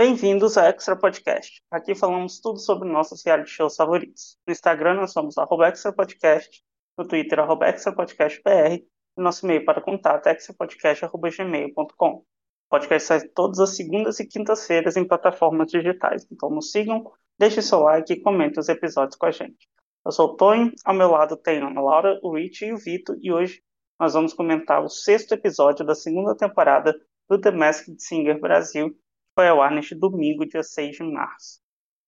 Bem-vindos 0.00 0.56
ao 0.56 0.64
Extra 0.64 0.96
Podcast. 0.96 1.62
Aqui 1.70 1.94
falamos 1.94 2.40
tudo 2.40 2.58
sobre 2.58 2.88
nossos 2.88 3.22
reality 3.22 3.50
shows 3.50 3.76
favoritos. 3.76 4.38
No 4.46 4.52
Instagram 4.52 4.94
nós 4.94 5.12
somos 5.12 5.36
arroba 5.36 5.68
Extra 5.68 5.92
Podcast, 5.92 6.64
no 6.96 7.06
Twitter 7.06 7.38
arroba 7.38 7.68
Extra 7.68 7.94
Podcast 7.94 8.40
BR, 8.42 8.76
e 8.76 8.86
nosso 9.18 9.44
e-mail 9.44 9.62
para 9.62 9.82
contato 9.82 10.26
é 10.26 10.32
extrapodcast.gmail.com. 10.32 12.12
O 12.12 12.24
podcast 12.70 13.08
sai 13.08 13.28
todas 13.28 13.60
as 13.60 13.76
segundas 13.76 14.18
e 14.20 14.26
quintas-feiras 14.26 14.96
em 14.96 15.06
plataformas 15.06 15.70
digitais, 15.70 16.26
então 16.32 16.48
nos 16.48 16.70
sigam, 16.70 17.04
deixe 17.38 17.60
seu 17.60 17.80
like 17.80 18.10
e 18.10 18.22
comente 18.22 18.58
os 18.58 18.70
episódios 18.70 19.16
com 19.16 19.26
a 19.26 19.30
gente. 19.30 19.68
Eu 20.06 20.12
sou 20.12 20.30
o 20.30 20.36
Tonho, 20.36 20.72
ao 20.82 20.94
meu 20.94 21.10
lado 21.10 21.36
tem 21.36 21.60
a 21.60 21.68
Laura, 21.78 22.18
o 22.22 22.34
Rich 22.34 22.64
e 22.64 22.72
o 22.72 22.78
Vitor, 22.78 23.18
e 23.20 23.30
hoje 23.30 23.60
nós 24.00 24.14
vamos 24.14 24.32
comentar 24.32 24.82
o 24.82 24.88
sexto 24.88 25.32
episódio 25.32 25.84
da 25.84 25.94
segunda 25.94 26.34
temporada 26.34 26.98
do 27.28 27.38
The 27.38 27.50
Masked 27.50 28.02
Singer 28.02 28.40
Brasil, 28.40 28.96
foi 29.40 29.48
ao 29.48 29.62
ar 29.62 29.70
neste 29.70 29.94
domingo, 29.94 30.44
dia 30.44 30.62
6 30.62 30.96
de 30.96 31.02
março. 31.02 31.60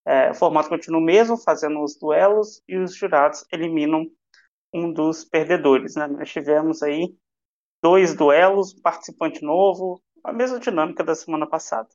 É, 0.04 0.32
o 0.32 0.34
formato 0.34 0.68
continua 0.68 1.00
o 1.00 1.02
mesmo, 1.02 1.38
fazendo 1.38 1.82
os 1.82 1.96
duelos 1.96 2.62
e 2.68 2.76
os 2.76 2.94
jurados 2.94 3.42
eliminam 3.50 4.04
um 4.70 4.92
dos 4.92 5.24
perdedores. 5.24 5.94
Né? 5.94 6.06
Nós 6.08 6.30
tivemos 6.30 6.82
aí 6.82 7.16
dois 7.82 8.14
duelos, 8.14 8.74
participante 8.74 9.42
novo, 9.42 10.02
a 10.22 10.30
mesma 10.30 10.60
dinâmica 10.60 11.02
da 11.02 11.14
semana 11.14 11.46
passada. 11.46 11.88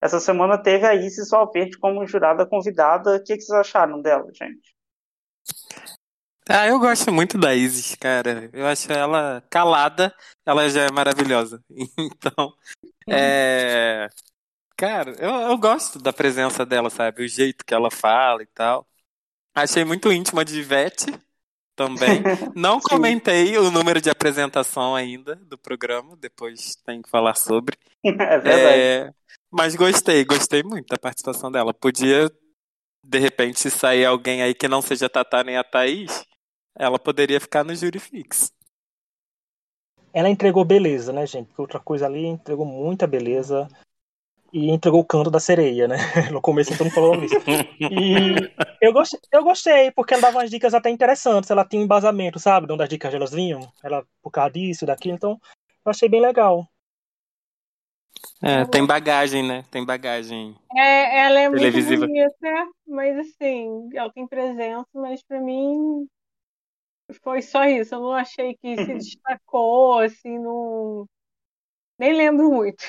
Essa 0.00 0.20
semana 0.20 0.56
teve 0.56 0.86
a 0.86 0.94
Isis 0.94 1.30
Valverde 1.30 1.76
como 1.78 2.06
jurada 2.06 2.46
convidada. 2.46 3.16
O 3.16 3.24
que, 3.24 3.34
que 3.34 3.42
vocês 3.42 3.58
acharam 3.58 4.00
dela, 4.00 4.30
gente? 4.32 4.76
Ah, 6.48 6.68
eu 6.68 6.78
gosto 6.78 7.12
muito 7.12 7.36
da 7.36 7.56
Isis, 7.56 7.96
cara. 7.96 8.48
Eu 8.52 8.68
acho 8.68 8.92
ela 8.92 9.42
calada, 9.50 10.14
ela 10.46 10.70
já 10.70 10.82
é 10.82 10.92
maravilhosa. 10.92 11.60
Então, 11.98 12.52
é... 13.08 14.08
Cara, 14.76 15.12
eu, 15.18 15.30
eu 15.30 15.56
gosto 15.56 15.98
da 15.98 16.12
presença 16.12 16.66
dela, 16.66 16.90
sabe? 16.90 17.24
O 17.24 17.28
jeito 17.28 17.64
que 17.64 17.72
ela 17.72 17.90
fala 17.90 18.42
e 18.42 18.46
tal. 18.46 18.86
Achei 19.54 19.84
muito 19.86 20.12
íntima 20.12 20.44
de 20.44 20.58
Ivete 20.58 21.06
também. 21.74 22.22
Não 22.54 22.78
comentei 22.78 23.56
o 23.56 23.70
número 23.70 24.02
de 24.02 24.10
apresentação 24.10 24.94
ainda 24.94 25.34
do 25.36 25.56
programa, 25.56 26.14
depois 26.16 26.76
tem 26.84 27.00
que 27.00 27.08
falar 27.08 27.34
sobre. 27.34 27.76
É 28.04 28.38
verdade. 28.38 28.80
É, 28.80 29.10
mas 29.50 29.74
gostei, 29.74 30.24
gostei 30.24 30.62
muito 30.62 30.86
da 30.86 30.98
participação 30.98 31.50
dela. 31.50 31.74
Podia, 31.74 32.30
de 33.02 33.18
repente, 33.18 33.68
sair 33.68 34.04
alguém 34.04 34.42
aí 34.42 34.54
que 34.54 34.68
não 34.68 34.80
seja 34.80 35.06
a 35.06 35.08
Tatá 35.08 35.42
nem 35.42 35.56
a 35.56 35.64
Thaís, 35.64 36.24
ela 36.78 37.00
poderia 37.00 37.40
ficar 37.40 37.64
no 37.64 37.74
júri 37.74 37.98
fixo. 37.98 38.52
Ela 40.12 40.28
entregou 40.28 40.64
beleza, 40.64 41.12
né, 41.12 41.26
gente? 41.26 41.48
Porque 41.48 41.62
outra 41.62 41.80
coisa 41.80 42.06
ali 42.06 42.26
entregou 42.26 42.64
muita 42.64 43.08
beleza 43.08 43.68
e 44.56 44.70
entregou 44.70 45.00
o 45.00 45.04
canto 45.04 45.30
da 45.30 45.38
sereia, 45.38 45.86
né? 45.86 45.96
No 46.32 46.40
começo 46.40 46.72
então 46.72 46.86
não 46.86 46.90
falou 46.90 47.22
isso. 47.22 47.34
E 47.78 48.50
eu 48.80 48.90
gostei, 48.90 49.20
eu 49.30 49.44
gostei, 49.44 49.90
porque 49.90 50.14
ela 50.14 50.22
dava 50.22 50.38
umas 50.38 50.50
dicas 50.50 50.72
até 50.72 50.88
interessantes. 50.88 51.50
Ela 51.50 51.62
tinha 51.62 51.82
um 51.82 51.84
embasamento, 51.84 52.38
sabe? 52.38 52.66
De 52.66 52.72
onde 52.72 52.82
as 52.82 52.88
dicas 52.88 53.12
elas 53.12 53.32
vinham. 53.32 53.60
Ela, 53.84 54.02
por 54.22 54.30
causa 54.30 54.52
disso, 54.52 54.86
daquilo. 54.86 55.14
Então, 55.14 55.38
eu 55.84 55.90
achei 55.90 56.08
bem 56.08 56.22
legal. 56.22 56.66
É, 58.40 58.64
tem 58.64 58.86
bagagem, 58.86 59.46
né? 59.46 59.62
Tem 59.70 59.84
bagagem. 59.84 60.56
É, 60.74 61.26
ela 61.26 61.38
é 61.38 61.48
muito 61.50 61.60
Televisiva. 61.60 62.06
bonita, 62.06 62.68
mas 62.86 63.18
assim, 63.18 63.90
ela 63.94 64.10
tem 64.10 64.26
presença, 64.26 64.88
mas 64.94 65.22
pra 65.22 65.38
mim 65.38 66.08
foi 67.22 67.42
só 67.42 67.64
isso. 67.64 67.94
Eu 67.94 68.00
não 68.00 68.12
achei 68.12 68.56
que 68.56 68.74
se 68.74 68.94
destacou, 69.20 69.98
assim, 69.98 70.38
não. 70.38 71.06
Nem 71.98 72.14
lembro 72.14 72.50
muito. 72.50 72.82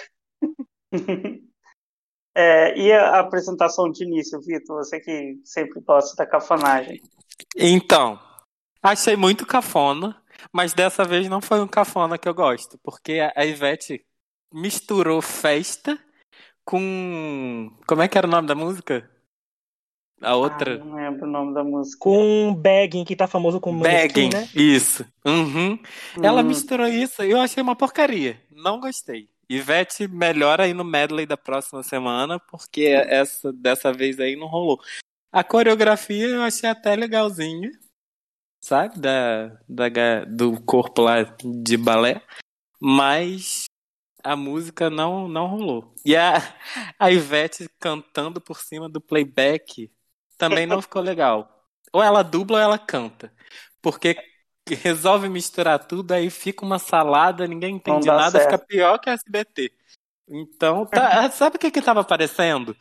É, 2.39 2.77
e 2.77 2.91
a 2.91 3.19
apresentação 3.19 3.89
de 3.91 4.03
início, 4.03 4.39
Vitor? 4.41 4.77
Você 4.77 4.99
que 4.99 5.39
sempre 5.43 5.81
gosta 5.81 6.15
da 6.15 6.23
cafanagem. 6.29 7.01
Então, 7.55 8.19
achei 8.81 9.15
muito 9.15 9.45
cafona, 9.45 10.21
mas 10.53 10.73
dessa 10.73 11.03
vez 11.03 11.27
não 11.27 11.41
foi 11.41 11.59
um 11.61 11.67
cafona 11.67 12.17
que 12.17 12.27
eu 12.29 12.33
gosto, 12.35 12.77
porque 12.83 13.19
a 13.35 13.43
Ivete 13.43 14.05
misturou 14.53 15.21
festa 15.21 15.99
com. 16.63 17.71
Como 17.87 18.01
é 18.03 18.07
que 18.07 18.17
era 18.17 18.27
o 18.27 18.31
nome 18.31 18.47
da 18.47 18.55
música? 18.55 19.09
A 20.21 20.35
Ah, 20.35 20.35
outra? 20.35 20.77
não 20.79 20.95
lembro 20.95 21.25
o 21.25 21.31
nome 21.31 21.53
da 21.53 21.63
música. 21.63 21.97
Com 21.99 22.53
Bagging, 22.55 23.05
que 23.05 23.15
tá 23.15 23.27
famoso 23.27 23.59
como 23.59 23.83
Begging, 23.83 24.29
né? 24.31 24.49
isso. 24.55 25.05
Uhum. 25.25 25.77
Ela 26.21 26.41
Hum, 26.41 26.47
misturou 26.47 26.87
isso 26.87 27.23
e 27.23 27.31
eu 27.31 27.39
achei 27.39 27.61
uma 27.61 27.75
porcaria. 27.75 28.41
Não 28.51 28.79
gostei. 28.79 29.29
Ivete 29.49 30.07
melhora 30.07 30.63
aí 30.63 30.73
no 30.73 30.83
medley 30.83 31.25
da 31.25 31.37
próxima 31.37 31.81
semana, 31.81 32.39
porque 32.39 32.83
essa 32.83 33.53
dessa 33.53 33.93
vez 33.93 34.19
aí 34.19 34.35
não 34.35 34.47
rolou. 34.47 34.81
A 35.31 35.43
coreografia 35.43 36.27
eu 36.27 36.41
achei 36.41 36.69
até 36.69 36.95
legalzinha, 36.95 37.71
sabe? 38.59 38.99
Da, 38.99 39.57
da, 39.67 40.25
do 40.25 40.61
corpo 40.61 41.01
lá 41.01 41.23
de 41.23 41.77
balé, 41.77 42.21
mas 42.79 43.65
a 44.23 44.35
música 44.35 44.89
não, 44.89 45.27
não 45.27 45.47
rolou. 45.47 45.93
E 46.03 46.15
a, 46.15 46.33
a 46.99 47.11
Ivete 47.11 47.69
cantando 47.79 48.41
por 48.41 48.59
cima 48.59 48.89
do 48.89 48.99
playback 48.99 49.89
também 50.37 50.65
não 50.65 50.81
ficou 50.81 51.01
legal. 51.01 51.65
Ou 51.93 52.03
ela 52.03 52.23
dubla 52.23 52.57
ou 52.57 52.63
ela 52.63 52.77
canta. 52.77 53.33
Porque 53.81 54.17
resolve 54.75 55.29
misturar 55.29 55.79
tudo, 55.85 56.11
aí 56.11 56.29
fica 56.29 56.65
uma 56.65 56.79
salada, 56.79 57.47
ninguém 57.47 57.75
entende 57.75 58.07
nada, 58.07 58.31
certo. 58.39 58.43
fica 58.51 58.57
pior 58.65 58.97
que 58.99 59.09
a 59.09 59.13
SBT. 59.13 59.71
Então, 60.29 60.85
tá, 60.85 61.29
sabe 61.31 61.55
o 61.55 61.59
que 61.59 61.71
que 61.71 61.81
tava 61.81 62.01
aparecendo? 62.01 62.75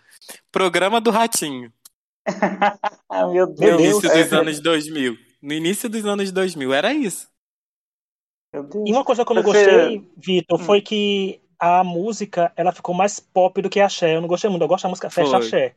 Programa 0.50 1.00
do 1.00 1.10
Ratinho, 1.10 1.72
Ah, 3.08 3.26
meu 3.30 3.46
no 3.46 3.54
Deus. 3.54 3.80
início 3.80 4.10
é, 4.10 4.22
dos 4.24 4.32
anos 4.32 4.60
2000. 4.60 5.16
No 5.42 5.52
início 5.52 5.88
dos 5.88 6.04
anos 6.04 6.32
2000, 6.32 6.72
era 6.74 6.92
isso. 6.92 7.28
Meu 8.52 8.64
Deus. 8.64 8.84
E 8.88 8.92
uma 8.92 9.04
coisa 9.04 9.24
que 9.24 9.30
eu 9.30 9.36
não 9.36 9.42
gostei, 9.42 10.10
Vitor, 10.16 10.60
Hum. 10.60 10.64
foi 10.64 10.80
que 10.80 11.40
a 11.58 11.84
música 11.84 12.52
ela 12.56 12.72
ficou 12.72 12.94
mais 12.94 13.20
pop 13.20 13.60
do 13.62 13.70
que 13.70 13.80
axé. 13.80 14.16
Eu 14.16 14.20
não 14.20 14.28
gostei 14.28 14.50
muito. 14.50 14.62
Eu 14.62 14.68
gosto 14.68 14.82
da 14.84 14.88
música 14.88 15.08
festa 15.10 15.36
Foi. 15.38 15.46
axé. 15.46 15.74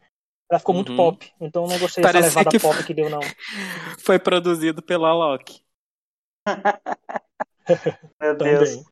Ela 0.52 0.60
ficou 0.60 0.74
muito 0.74 0.90
Uhum. 0.92 0.98
pop. 0.98 1.32
Então 1.40 1.64
eu 1.66 1.70
não 1.70 1.78
gostei 1.80 2.04
dessa 2.04 2.14
Parecia 2.14 2.40
levada 2.40 2.50
que 2.50 2.60
pop 2.60 2.84
que 2.84 2.94
deu, 2.94 3.10
não. 3.10 3.20
Foi 4.04 4.18
produzido 4.18 4.82
pela 4.82 5.14
Loki. 5.14 5.62
Meu 8.20 8.36
Deus. 8.36 8.70
Também. 8.70 8.84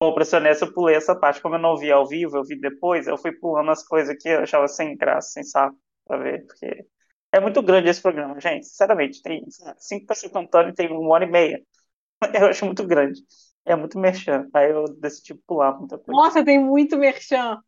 Bom, 0.00 0.14
pra 0.14 0.24
ser 0.24 0.36
honesto, 0.36 0.64
eu 0.64 0.72
pulei 0.72 0.96
essa 0.96 1.14
parte. 1.14 1.40
Como 1.40 1.54
eu 1.54 1.60
não 1.60 1.76
vi 1.76 1.92
ao 1.92 2.06
vivo, 2.06 2.36
eu 2.36 2.44
vi 2.44 2.58
depois, 2.58 3.06
eu 3.06 3.16
fui 3.16 3.32
pulando 3.32 3.70
as 3.70 3.86
coisas 3.86 4.16
que 4.18 4.28
eu 4.28 4.40
achava 4.40 4.66
sem 4.66 4.96
graça, 4.96 5.30
sem 5.30 5.44
saco, 5.44 5.76
pra 6.04 6.16
ver, 6.16 6.44
porque 6.46 6.84
é 7.30 7.40
muito 7.40 7.62
grande 7.62 7.88
esse 7.88 8.02
programa, 8.02 8.38
gente. 8.40 8.66
Sinceramente, 8.66 9.22
tem 9.22 9.44
cinco 9.78 10.06
pessoas 10.06 10.32
cantando 10.32 10.70
e 10.70 10.74
tem 10.74 10.90
uma 10.90 11.14
hora 11.14 11.24
e 11.24 11.30
meia. 11.30 11.62
Eu 12.34 12.46
acho 12.46 12.66
muito 12.66 12.86
grande. 12.86 13.20
É 13.64 13.76
muito 13.76 13.96
merchan. 13.98 14.48
Aí 14.52 14.70
eu 14.72 14.84
decidi 14.98 15.34
pular 15.46 15.78
muita 15.78 15.96
coisa. 15.96 16.10
Nossa, 16.20 16.44
tem 16.44 16.58
muito 16.58 16.98
merchan. 16.98 17.58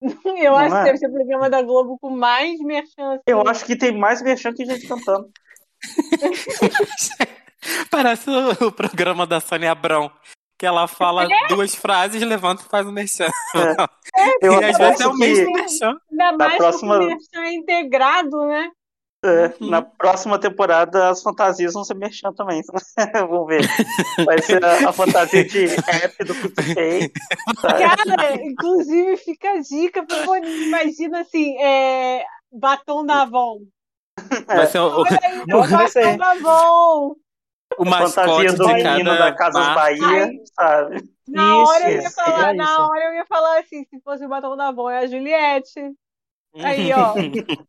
Eu 0.24 0.52
Não 0.52 0.56
acho 0.56 0.74
que 0.74 0.80
é? 0.80 0.84
deve 0.84 0.98
ser 0.98 1.06
o 1.06 1.12
programa 1.12 1.48
da 1.48 1.62
Globo 1.62 1.96
com 2.00 2.10
mais 2.10 2.58
merchan. 2.58 3.12
assim. 3.12 3.22
Eu 3.26 3.40
acho 3.46 3.64
que 3.64 3.76
tem 3.76 3.96
mais 3.96 4.20
merchan 4.20 4.52
que 4.52 4.66
gente 4.66 4.88
cantando. 4.88 5.30
Parece 7.90 8.28
o, 8.30 8.66
o 8.68 8.72
programa 8.72 9.26
da 9.26 9.40
Sônia 9.40 9.72
Abrão. 9.72 10.10
Que 10.56 10.64
ela 10.66 10.86
fala 10.86 11.26
duas 11.48 11.74
frases, 11.74 12.22
levanta 12.22 12.62
e 12.62 12.68
faz 12.68 12.86
um 12.86 12.92
merchan. 12.92 13.28
Eu 14.40 14.60
e 14.60 14.64
às 14.64 14.78
vezes 14.78 15.00
é 15.00 15.04
acho 15.04 15.10
o 15.10 15.18
mesmo 15.18 15.46
que 15.46 15.52
merchan. 15.52 15.96
Ainda 16.10 16.32
mais 16.38 16.56
próxima- 16.56 16.96
com 16.98 17.04
o 17.04 17.06
merchan 17.08 17.52
integrado, 17.52 18.46
né? 18.46 18.70
é, 19.26 19.46
Uhum. 19.60 19.70
na 19.70 19.82
próxima 19.82 20.38
temporada 20.38 21.08
as 21.08 21.22
fantasias 21.22 21.72
vão 21.72 21.82
ser 21.82 21.94
merchan 21.94 22.32
também. 22.34 22.62
Vamos 23.28 23.46
ver. 23.48 23.62
Vai 24.24 24.40
ser 24.40 24.64
a, 24.64 24.90
a 24.90 24.92
fantasia 24.92 25.44
de 25.44 25.64
app 25.64 26.24
do 26.24 26.34
PicPay. 26.34 27.10
Cara, 27.60 28.34
inclusive 28.44 29.16
fica 29.16 29.50
a 29.50 29.60
dica, 29.60 30.04
pô, 30.06 30.36
imagina 30.36 31.22
assim, 31.22 31.56
é, 31.60 32.22
batom 32.52 33.04
da 33.04 33.22
Avon. 33.22 33.58
Vai 34.46 34.66
ser 34.68 34.78
o, 34.78 35.00
Olha 35.00 35.18
aí, 35.22 35.42
Não, 35.48 35.60
o 35.60 35.88
ser. 35.88 36.04
batom 36.04 36.16
da 36.18 36.30
Avon. 36.30 37.14
O 37.78 37.84
fantasia 37.84 38.24
mascote 38.24 38.56
do 38.56 38.66
de 38.66 38.74
menino 38.74 39.10
cada 39.10 39.18
da 39.30 39.32
Casas 39.34 39.66
marca. 39.66 39.80
Bahia, 39.80 40.24
Ai. 40.24 40.30
sabe? 40.54 41.04
Na 41.28 41.42
Isso, 41.42 41.70
hora 41.72 41.90
eu 41.90 41.92
ia 41.92 41.98
isso, 42.06 42.14
falar, 42.14 42.50
é 42.50 42.52
na 42.54 42.64
isso. 42.64 42.80
hora 42.82 43.04
eu 43.04 43.14
ia 43.14 43.26
falar 43.26 43.58
assim, 43.60 43.84
se 43.84 44.00
fosse 44.02 44.24
o 44.24 44.28
batom 44.28 44.56
da 44.56 44.68
Avon, 44.68 44.90
é 44.90 44.98
a 44.98 45.06
Juliette. 45.06 45.80
Aí, 46.62 46.92
ó. 46.92 47.14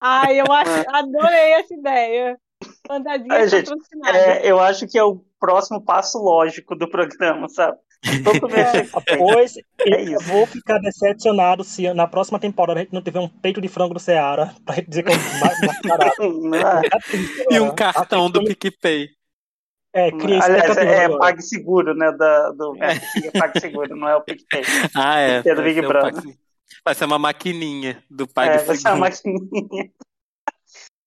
Ai, 0.00 0.40
eu 0.40 0.44
ach- 0.50 0.86
adorei 0.88 1.52
essa 1.54 1.74
ideia. 1.74 2.38
Fantasia 2.86 3.26
Ai, 3.30 3.48
gente. 3.48 3.70
É, 4.06 4.50
eu 4.50 4.58
acho 4.60 4.86
que 4.86 4.98
é 4.98 5.02
o 5.04 5.20
próximo 5.38 5.80
passo 5.84 6.18
lógico 6.18 6.74
do 6.76 6.88
programa, 6.88 7.48
sabe? 7.48 7.76
Todo 8.24 8.48
tem. 8.48 8.88
Pois 9.18 9.54
É 9.56 10.02
eu 10.02 10.18
isso. 10.18 10.24
vou 10.28 10.46
ficar 10.46 10.78
decepcionado 10.78 11.64
se 11.64 11.92
na 11.94 12.06
próxima 12.06 12.38
temporada 12.38 12.78
a 12.80 12.82
gente 12.84 12.92
não 12.94 13.02
tiver 13.02 13.18
um 13.20 13.28
peito 13.28 13.60
de 13.60 13.66
frango 13.68 13.94
do 13.94 13.98
Ceará 14.00 14.54
pra 14.64 14.76
dizer 14.80 15.02
que 15.02 15.12
é 15.12 15.16
ma- 15.16 15.66
mascarado. 15.66 16.50
Ah, 16.64 16.80
Tá 16.90 16.98
triste 17.00 17.44
E 17.50 17.54
um 17.60 17.64
agora. 17.66 17.74
cartão 17.74 18.30
do. 18.30 18.44
PicPay. 18.44 19.08
É, 19.98 20.12
cria 20.12 20.40
Aliás, 20.42 20.76
é, 20.76 21.04
é. 21.04 21.18
PagSeguro, 21.18 21.92
né? 21.92 22.12
Da, 22.12 22.52
do, 22.52 22.76
é, 22.80 22.92
é 23.26 23.30
PagSeguro, 23.32 23.96
não 23.96 24.08
é 24.08 24.14
o 24.14 24.22
PicPay. 24.22 24.62
Ah, 24.94 25.18
é. 25.18 25.42
É 25.44 25.54
do 25.54 25.62
Big 25.62 25.80
Brother. 25.82 26.14
Paxi- 26.14 26.38
Vai 26.84 26.94
ser 26.94 27.04
uma 27.06 27.18
maquininha 27.18 28.02
do 28.08 28.28
pai 28.28 28.48
É, 28.48 28.58
vai 28.58 28.76
ser 28.76 28.88
uma 28.88 28.96
maquininha. 28.96 29.90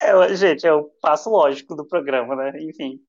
É, 0.04 0.36
gente, 0.36 0.66
é 0.66 0.74
o 0.74 0.86
passo 1.00 1.30
lógico 1.30 1.76
do 1.76 1.86
programa, 1.86 2.36
né? 2.36 2.52
Enfim. 2.64 3.00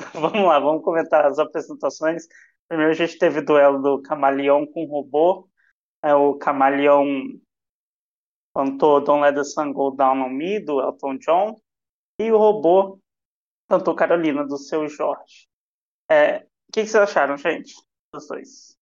Vamos 0.12 0.44
lá, 0.44 0.58
vamos 0.58 0.82
comentar 0.82 1.24
as 1.24 1.38
apresentações. 1.38 2.26
Primeiro 2.68 2.90
a 2.90 2.96
gente 2.96 3.16
teve 3.16 3.38
o 3.38 3.44
duelo 3.44 3.80
do 3.80 4.02
Camaleão 4.02 4.66
com 4.66 4.82
o 4.82 4.88
robô. 4.88 5.48
É, 6.02 6.12
o 6.16 6.34
Camaleão 6.34 7.06
cantou 8.52 9.00
Don't 9.00 9.22
Let 9.22 9.36
the 9.36 9.44
Sun 9.44 9.72
Go 9.72 9.92
Down 9.92 10.20
on 10.20 10.30
Me, 10.30 10.58
do 10.58 10.80
Elton 10.80 11.18
John. 11.18 11.60
E 12.18 12.32
o 12.32 12.38
robô 12.38 12.98
cantou 13.72 13.94
Carolina, 13.96 14.46
do 14.46 14.56
Seu 14.58 14.88
Jorge. 14.88 15.48
É, 16.10 16.38
o 16.38 16.72
que, 16.72 16.82
que 16.82 16.88
vocês 16.88 16.96
acharam, 17.04 17.36
gente? 17.38 17.74
Dois. 18.12 18.78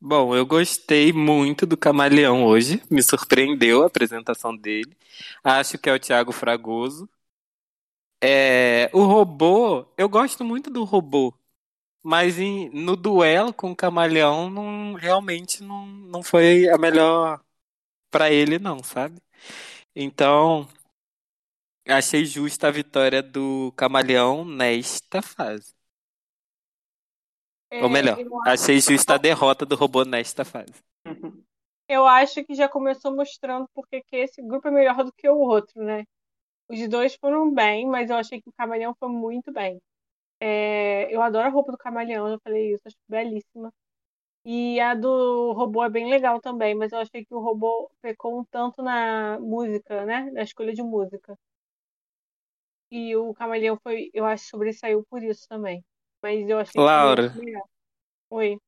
Bom, 0.00 0.34
eu 0.34 0.44
gostei 0.44 1.12
muito 1.12 1.64
do 1.64 1.76
Camaleão 1.76 2.44
hoje. 2.44 2.82
Me 2.90 3.02
surpreendeu 3.02 3.82
a 3.82 3.86
apresentação 3.86 4.54
dele. 4.56 4.96
Acho 5.44 5.78
que 5.78 5.88
é 5.88 5.94
o 5.94 6.00
Thiago 6.00 6.32
Fragoso. 6.32 7.08
É, 8.20 8.88
o 8.92 9.04
robô, 9.04 9.86
eu 9.98 10.08
gosto 10.08 10.44
muito 10.44 10.70
do 10.70 10.84
robô. 10.84 11.34
Mas 12.02 12.38
em- 12.38 12.70
no 12.70 12.96
duelo 12.96 13.52
com 13.54 13.72
o 13.72 13.76
Camaleão, 13.76 14.50
não, 14.50 14.94
realmente 14.94 15.62
não, 15.62 15.86
não 15.86 16.22
foi 16.22 16.68
a 16.70 16.78
melhor 16.78 17.40
pra 18.10 18.30
ele, 18.32 18.58
não, 18.58 18.82
sabe? 18.84 19.20
Então, 19.96 20.68
achei 21.86 22.24
justa 22.24 22.68
a 22.68 22.70
vitória 22.70 23.22
do 23.22 23.72
Camaleão 23.76 24.44
nesta 24.44 25.22
fase. 25.22 25.74
É, 27.70 27.82
Ou 27.82 27.88
melhor, 27.88 28.18
achei 28.46 28.80
justa 28.80 29.14
a 29.14 29.18
derrota 29.18 29.64
do 29.64 29.74
robô 29.74 30.04
nesta 30.04 30.44
fase. 30.44 30.74
Uhum. 31.06 31.42
eu 31.88 32.06
acho 32.06 32.44
que 32.44 32.54
já 32.54 32.68
começou 32.68 33.14
mostrando 33.14 33.68
porque 33.74 34.02
que 34.02 34.16
esse 34.16 34.42
grupo 34.42 34.68
é 34.68 34.70
melhor 34.70 35.04
do 35.04 35.12
que 35.12 35.28
o 35.28 35.36
outro, 35.38 35.82
né? 35.82 36.04
Os 36.68 36.88
dois 36.88 37.14
foram 37.16 37.52
bem, 37.52 37.86
mas 37.86 38.10
eu 38.10 38.16
achei 38.16 38.40
que 38.40 38.48
o 38.48 38.52
Camaleão 38.52 38.94
foi 38.98 39.08
muito 39.08 39.52
bem. 39.52 39.80
É, 40.40 41.14
eu 41.14 41.22
adoro 41.22 41.46
a 41.48 41.50
roupa 41.50 41.72
do 41.72 41.78
Camaleão, 41.78 42.28
eu 42.28 42.40
falei 42.42 42.74
isso, 42.74 42.82
acho 42.86 42.96
belíssima. 43.08 43.72
E 44.44 44.80
a 44.80 44.94
do 44.94 45.52
robô 45.52 45.84
é 45.84 45.90
bem 45.90 46.10
legal 46.10 46.40
também, 46.40 46.74
mas 46.74 46.92
eu 46.92 46.98
achei 47.00 47.24
que 47.24 47.34
o 47.34 47.40
robô 47.40 47.90
pecou 48.02 48.40
um 48.40 48.44
tanto 48.44 48.82
na 48.82 49.38
música, 49.40 50.04
né? 50.06 50.30
Na 50.32 50.42
escolha 50.42 50.72
de 50.74 50.82
música. 50.82 51.38
E 52.94 53.16
o 53.16 53.32
Camaleão 53.32 53.78
foi, 53.82 54.10
eu 54.12 54.26
acho, 54.26 54.44
sobressaiu 54.50 55.02
por 55.08 55.22
isso 55.22 55.48
também. 55.48 55.82
Mas 56.22 56.46
eu 56.46 56.58
achei 56.58 56.72
que 56.72 56.78
Laura. 56.78 57.32
melhor. 57.34 57.64
Oi. 58.28 58.58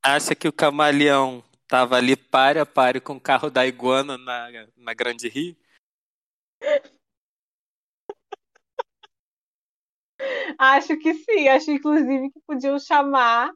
Acha 0.00 0.32
que 0.32 0.46
o 0.46 0.52
Camaleão 0.52 1.42
tava 1.66 1.96
ali 1.96 2.14
pare 2.14 2.60
a 2.60 2.66
pare 2.66 3.00
com 3.00 3.16
o 3.16 3.20
carro 3.20 3.50
da 3.50 3.66
iguana 3.66 4.16
na, 4.16 4.48
na 4.76 4.94
Grande 4.94 5.28
Rio? 5.28 5.56
Acho 10.56 10.96
que 10.96 11.12
sim, 11.12 11.48
acho 11.48 11.70
inclusive 11.72 12.30
que 12.30 12.40
podiam 12.46 12.78
chamar 12.78 13.52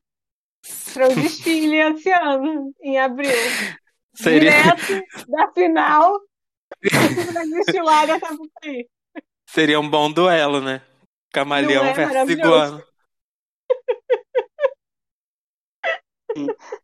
para 0.92 1.08
o 1.08 1.14
desfile 1.14 1.76
esse 1.94 2.10
ano, 2.10 2.74
em 2.82 2.98
abril. 2.98 3.30
Seria, 4.14 4.50
Direto 4.50 5.00
da 5.28 5.52
final 5.52 6.20
da 8.06 8.18
Sapucaí. 8.18 8.88
Seria 9.48 9.80
um 9.80 9.88
bom 9.88 10.12
duelo, 10.12 10.60
né? 10.60 10.82
Camaleão 11.32 11.84
Não 11.84 11.90
é 11.90 11.94
versus 11.94 12.30
iguana. 12.30 12.84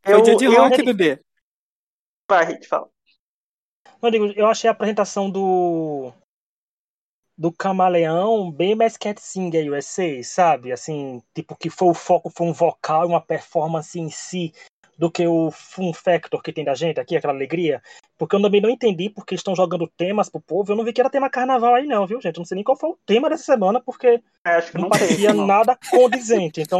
Foi 0.02 0.12
Eu, 0.14 0.22
dia 0.22 0.36
de 0.36 0.44
eu... 0.46 0.52
rock, 0.52 0.82
bebê. 0.82 1.20
Vai, 2.28 2.44
Hit, 2.46 2.66
fala. 2.66 2.90
Eu 4.02 4.10
digo, 4.10 4.26
eu 4.36 4.46
achei 4.46 4.68
a 4.68 4.72
apresentação 4.72 5.30
do 5.30 6.12
do 7.36 7.52
Camaleão 7.52 8.50
bem 8.50 8.76
mais 8.76 8.96
Cat 8.96 9.20
Singer 9.20 9.72
USA, 9.72 10.22
sabe? 10.22 10.72
Assim, 10.72 11.22
tipo 11.34 11.56
que 11.56 11.68
foi 11.68 11.88
o 11.88 11.94
foco 11.94 12.30
foi 12.30 12.46
um 12.46 12.52
vocal 12.52 13.04
e 13.04 13.08
uma 13.08 13.20
performance 13.20 13.98
em 13.98 14.08
si 14.08 14.52
do 14.98 15.10
que 15.10 15.26
o 15.26 15.50
fun 15.50 15.92
factor 15.92 16.42
que 16.42 16.52
tem 16.52 16.64
da 16.64 16.74
gente 16.74 17.00
aqui, 17.00 17.16
aquela 17.16 17.32
alegria. 17.32 17.82
Porque 18.16 18.36
eu 18.36 18.40
também 18.42 18.60
não 18.60 18.70
entendi 18.70 19.10
porque 19.10 19.34
estão 19.34 19.56
jogando 19.56 19.88
temas 19.96 20.28
pro 20.28 20.40
povo. 20.40 20.70
Eu 20.72 20.76
não 20.76 20.84
vi 20.84 20.92
que 20.92 21.00
era 21.00 21.10
tema 21.10 21.28
carnaval 21.28 21.74
aí 21.74 21.86
não, 21.86 22.06
viu, 22.06 22.20
gente? 22.20 22.36
Eu 22.36 22.40
não 22.40 22.46
sei 22.46 22.54
nem 22.56 22.64
qual 22.64 22.76
foi 22.78 22.90
o 22.90 22.98
tema 23.04 23.28
dessa 23.28 23.44
semana 23.44 23.80
porque 23.80 24.22
É, 24.44 24.50
acho 24.56 24.70
que 24.70 24.78
não 24.78 24.84
não 24.84 24.90
teve, 24.90 25.06
parecia 25.06 25.34
não. 25.34 25.46
nada 25.46 25.76
condizente. 25.90 26.60
Então 26.60 26.78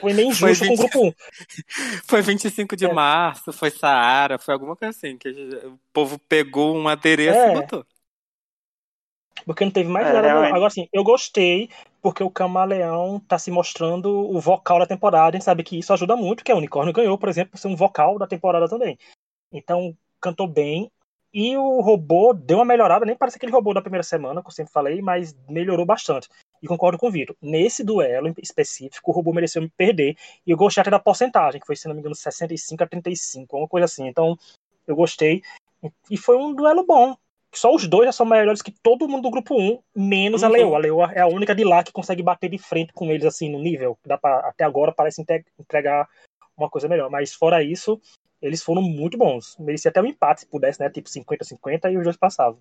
foi 0.00 0.12
meio 0.12 0.32
Foi 0.32 0.50
injusto 0.52 0.66
com 0.66 0.74
o 0.74 0.76
20 0.76 0.90
grupo 0.90 1.06
1. 1.08 1.12
Foi 2.06 2.22
25 2.22 2.76
de 2.76 2.86
É. 2.86 2.92
março, 2.92 3.52
foi 3.52 3.70
Saara, 3.70 4.38
foi 4.38 4.54
alguma 4.54 4.76
coisa 4.76 4.96
assim, 4.96 5.16
que 5.18 5.28
o 5.28 5.78
povo 5.92 6.18
pegou 6.18 6.76
um 6.76 6.86
adereço 6.88 7.38
É. 7.38 7.50
e 7.50 7.54
botou. 7.54 7.84
Porque 9.44 9.64
não 9.64 9.70
teve 9.72 9.88
mais 9.88 10.06
É, 10.06 10.12
nada. 10.12 10.26
realmente. 10.28 10.54
Agora 10.54 10.70
sim, 10.70 10.88
eu 10.92 11.04
gostei, 11.04 11.68
porque 12.06 12.22
o 12.22 12.30
Camaleão 12.30 13.18
tá 13.18 13.36
se 13.36 13.50
mostrando 13.50 14.08
o 14.08 14.38
vocal 14.38 14.78
da 14.78 14.86
temporada. 14.86 15.30
A 15.30 15.32
gente 15.32 15.44
sabe 15.44 15.64
que 15.64 15.76
isso 15.76 15.92
ajuda 15.92 16.14
muito, 16.14 16.44
que 16.44 16.52
a 16.52 16.54
Unicórnio 16.54 16.94
ganhou, 16.94 17.18
por 17.18 17.28
exemplo, 17.28 17.50
por 17.50 17.58
ser 17.58 17.66
um 17.66 17.74
vocal 17.74 18.16
da 18.16 18.28
temporada 18.28 18.68
também. 18.68 18.96
Então, 19.52 19.92
cantou 20.20 20.46
bem. 20.46 20.88
E 21.34 21.56
o 21.56 21.80
robô 21.80 22.32
deu 22.32 22.58
uma 22.58 22.64
melhorada, 22.64 23.04
nem 23.04 23.16
parece 23.16 23.38
aquele 23.38 23.50
robô 23.50 23.74
da 23.74 23.80
primeira 23.80 24.04
semana, 24.04 24.40
que 24.40 24.46
eu 24.46 24.52
sempre 24.52 24.72
falei, 24.72 25.02
mas 25.02 25.36
melhorou 25.48 25.84
bastante. 25.84 26.28
E 26.62 26.68
concordo 26.68 26.96
com 26.96 27.08
o 27.08 27.10
Vitor. 27.10 27.34
Nesse 27.42 27.82
duelo 27.82 28.32
específico, 28.40 29.10
o 29.10 29.12
robô 29.12 29.32
mereceu 29.32 29.60
me 29.60 29.68
perder. 29.68 30.16
E 30.46 30.52
eu 30.52 30.56
gostei 30.56 30.82
até 30.82 30.92
da 30.92 31.00
porcentagem, 31.00 31.60
que 31.60 31.66
foi, 31.66 31.74
se 31.74 31.88
não 31.88 31.94
me 31.96 31.98
engano, 31.98 32.14
65 32.14 32.84
a 32.84 32.86
35, 32.86 33.56
uma 33.56 33.66
coisa 33.66 33.86
assim. 33.86 34.06
Então, 34.06 34.38
eu 34.86 34.94
gostei. 34.94 35.42
E 36.08 36.16
foi 36.16 36.36
um 36.36 36.54
duelo 36.54 36.86
bom. 36.86 37.16
Só 37.58 37.74
os 37.74 37.86
dois 37.88 38.06
já 38.06 38.12
são 38.12 38.26
melhores 38.26 38.62
que 38.62 38.70
todo 38.70 39.08
mundo 39.08 39.22
do 39.22 39.30
grupo 39.30 39.54
1, 39.54 39.78
menos 39.94 40.42
a 40.44 40.46
Uhum. 40.46 40.52
Leoa. 40.52 40.76
A 40.76 40.80
Leoa 40.80 41.12
é 41.12 41.20
a 41.20 41.26
única 41.26 41.54
de 41.54 41.64
lá 41.64 41.82
que 41.82 41.92
consegue 41.92 42.22
bater 42.22 42.50
de 42.50 42.58
frente 42.58 42.92
com 42.92 43.10
eles, 43.10 43.24
assim, 43.24 43.50
no 43.50 43.58
nível. 43.58 43.98
Dá 44.04 44.18
pra, 44.18 44.40
até 44.40 44.64
agora 44.64 44.92
parece 44.92 45.24
entregar 45.58 46.08
uma 46.56 46.68
coisa 46.68 46.88
melhor. 46.88 47.10
Mas 47.10 47.34
fora 47.34 47.62
isso, 47.62 48.00
eles 48.40 48.62
foram 48.62 48.82
muito 48.82 49.16
bons. 49.16 49.56
Merecia 49.58 49.90
até 49.90 50.00
um 50.00 50.06
empate 50.06 50.42
se 50.42 50.46
pudesse, 50.46 50.80
né? 50.80 50.90
Tipo 50.90 51.08
50-50 51.08 51.90
e 51.90 51.96
os 51.96 52.04
dois 52.04 52.16
passavam. 52.16 52.60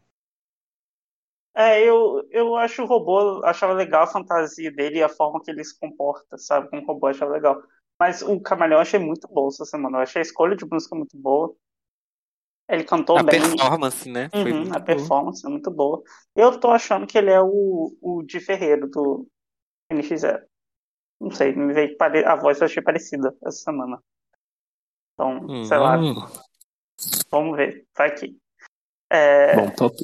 É, 1.57 1.81
eu, 1.81 2.27
eu 2.31 2.55
acho 2.57 2.83
o 2.83 2.85
robô, 2.85 3.41
achava 3.45 3.71
legal 3.73 4.03
a 4.03 4.07
fantasia 4.07 4.69
dele 4.71 4.97
e 4.97 5.03
a 5.03 5.07
forma 5.07 5.41
que 5.41 5.49
ele 5.49 5.63
se 5.63 5.79
comporta, 5.79 6.37
sabe? 6.37 6.69
Como 6.69 6.85
robô, 6.85 7.07
achava 7.07 7.31
legal. 7.31 7.61
Mas 7.97 8.21
o 8.21 8.41
Camaleão 8.41 8.81
achei 8.81 8.99
muito 8.99 9.25
bom 9.29 9.47
essa 9.47 9.63
semana. 9.63 9.99
Eu 9.99 10.01
achei 10.01 10.21
a 10.21 10.23
escolha 10.23 10.55
de 10.55 10.65
música 10.65 10.95
muito 10.95 11.17
boa. 11.17 11.55
Ele 12.67 12.83
cantou 12.83 13.17
A 13.17 13.23
bem. 13.23 13.39
performance, 13.41 14.09
né? 14.09 14.29
Foi 14.31 14.51
Uhum, 14.51 14.59
muito 14.61 14.71
a 14.75 14.79
boa. 14.79 14.85
performance 14.85 15.45
é 15.45 15.49
muito 15.49 15.69
boa. 15.71 16.01
Eu 16.35 16.59
tô 16.59 16.69
achando 16.71 17.05
que 17.05 17.17
ele 17.17 17.29
é 17.29 17.39
o, 17.39 17.95
o 18.01 18.23
de 18.23 18.39
Ferreiro 18.39 18.87
do 18.89 19.27
NX0. 19.91 20.41
Não 21.21 21.31
sei, 21.31 21.53
me 21.55 21.73
veio 21.73 21.95
pare... 21.97 22.25
a 22.25 22.35
voz 22.35 22.59
eu 22.59 22.65
achei 22.65 22.81
parecida 22.81 23.35
essa 23.43 23.59
semana. 23.59 24.01
Então, 25.13 25.63
sei 25.65 25.77
lá, 25.77 25.97
Hum, 25.97 26.13
vamos 27.29 27.55
ver. 27.55 27.87
Vai 27.95 28.09
aqui. 28.09 28.37
É, 29.09 29.55
Bom, 29.55 29.71
top. 29.71 29.95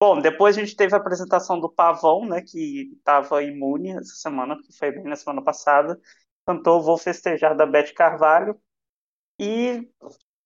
Bom, 0.00 0.20
depois 0.20 0.58
a 0.58 0.60
gente 0.60 0.76
teve 0.76 0.94
a 0.94 0.98
apresentação 0.98 1.58
do 1.58 1.70
Pavão, 1.70 2.26
né, 2.26 2.42
que 2.42 2.92
estava 2.98 3.42
imune 3.42 3.92
essa 3.92 4.14
semana, 4.16 4.58
que 4.60 4.76
foi 4.76 4.90
bem 4.90 5.04
na 5.04 5.16
semana 5.16 5.40
passada. 5.42 5.98
Cantou 6.46 6.82
Vou 6.82 6.98
Festejar 6.98 7.56
da 7.56 7.64
Beth 7.64 7.94
Carvalho. 7.94 8.60
E 9.40 9.88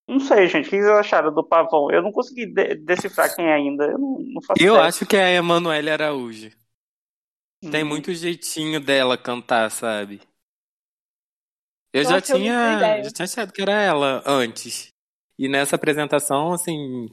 não 0.09 0.19
sei, 0.19 0.47
gente, 0.47 0.67
o 0.67 0.69
que 0.69 0.77
vocês 0.81 0.87
acharam 0.89 1.33
do 1.33 1.43
Pavão? 1.47 1.91
Eu 1.91 2.01
não 2.01 2.11
consegui 2.11 2.45
de- 2.47 2.75
decifrar 2.75 3.33
quem 3.35 3.45
é 3.47 3.53
ainda. 3.53 3.85
Eu 3.85 3.97
não, 3.99 4.19
não 4.19 4.41
faço 4.41 4.65
Eu 4.65 4.79
acho 4.79 5.07
que 5.07 5.15
é 5.17 5.23
a 5.23 5.31
Emanuele 5.31 5.89
Araújo. 5.89 6.51
Tem 7.71 7.83
Hum, 7.83 7.83
muito 7.83 8.13
jeitinho 8.13 8.79
dela 8.79 9.17
cantar, 9.17 9.71
sabe? 9.71 10.21
Eu 11.91 12.03
já 12.05 12.21
Nossa, 12.21 12.21
tinha, 12.21 13.01
já 13.01 13.11
tinha 13.11 13.25
achado 13.25 13.51
que 13.51 13.61
era 13.61 13.71
ela 13.81 14.23
antes. 14.25 14.93
E 15.37 15.47
nessa 15.49 15.75
apresentação, 15.75 16.53
assim, 16.53 17.09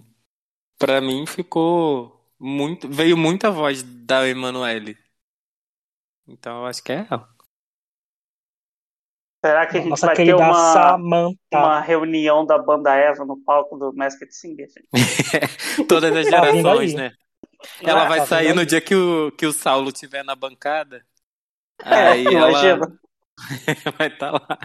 pra 0.78 1.00
mim 1.00 1.26
ficou 1.26 2.20
muito, 2.40 2.88
veio 2.88 3.16
muita 3.16 3.50
voz 3.50 3.82
da 3.82 4.28
Emanuele. 4.28 4.98
Então 6.26 6.58
eu 6.60 6.66
acho 6.66 6.82
que 6.82 6.92
é 6.92 7.06
ela. 7.10 7.36
Será 9.46 9.66
que 9.66 9.76
a 9.78 9.80
gente 9.80 9.90
Nossa 9.90 10.06
vai 10.06 10.16
ter 10.16 10.34
uma, 10.34 10.96
uma 11.52 11.80
reunião 11.80 12.44
da 12.44 12.58
banda 12.58 12.94
Eva 12.94 13.24
no 13.24 13.36
palco 13.44 13.76
do 13.78 13.92
Masked 13.94 14.32
Singer? 14.34 14.68
gente? 14.68 14.88
Todas 15.88 16.14
as 16.16 16.28
Tá 16.30 16.30
gerações, 16.30 16.94
né? 16.94 17.12
Ela 17.82 18.04
Ah, 18.04 18.08
vai 18.08 18.20
tá 18.20 18.26
sair 18.26 18.52
no 18.54 18.60
aí? 18.60 18.66
dia 18.66 18.80
que 18.80 18.94
o, 18.94 19.32
que 19.32 19.46
o 19.46 19.52
Saulo 19.52 19.92
tiver 19.92 20.22
na 20.24 20.34
bancada. 20.34 21.04
É, 21.84 22.08
Aí 22.08 22.26
ela 22.34 22.50
imagina. 22.50 22.98
vai 23.98 24.08
estar 24.08 24.32
lá. 24.32 24.58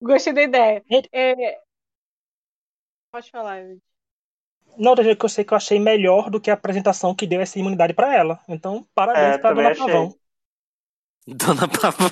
Gostei 0.00 0.32
da 0.32 0.42
ideia. 0.42 0.84
Gente. 0.90 1.08
É, 1.12 1.58
Pode 3.10 3.30
falar. 3.30 3.62
Não, 4.76 4.94
do 4.94 5.02
jeito 5.04 5.18
que 5.18 5.24
eu 5.24 5.28
sei 5.28 5.44
que 5.44 5.52
eu 5.52 5.56
achei 5.56 5.78
melhor 5.78 6.30
do 6.30 6.40
que 6.40 6.50
a 6.50 6.54
apresentação 6.54 7.14
que 7.14 7.26
deu 7.26 7.40
essa 7.40 7.58
imunidade 7.58 7.94
pra 7.94 8.14
ela. 8.14 8.40
Então, 8.48 8.86
parabéns 8.94 9.36
É, 9.36 9.38
pra 9.38 9.52
Dona 9.52 9.70
achei. 9.70 9.86
Pavão. 9.86 10.14
Dona 11.26 11.68
Pavão. 11.68 12.10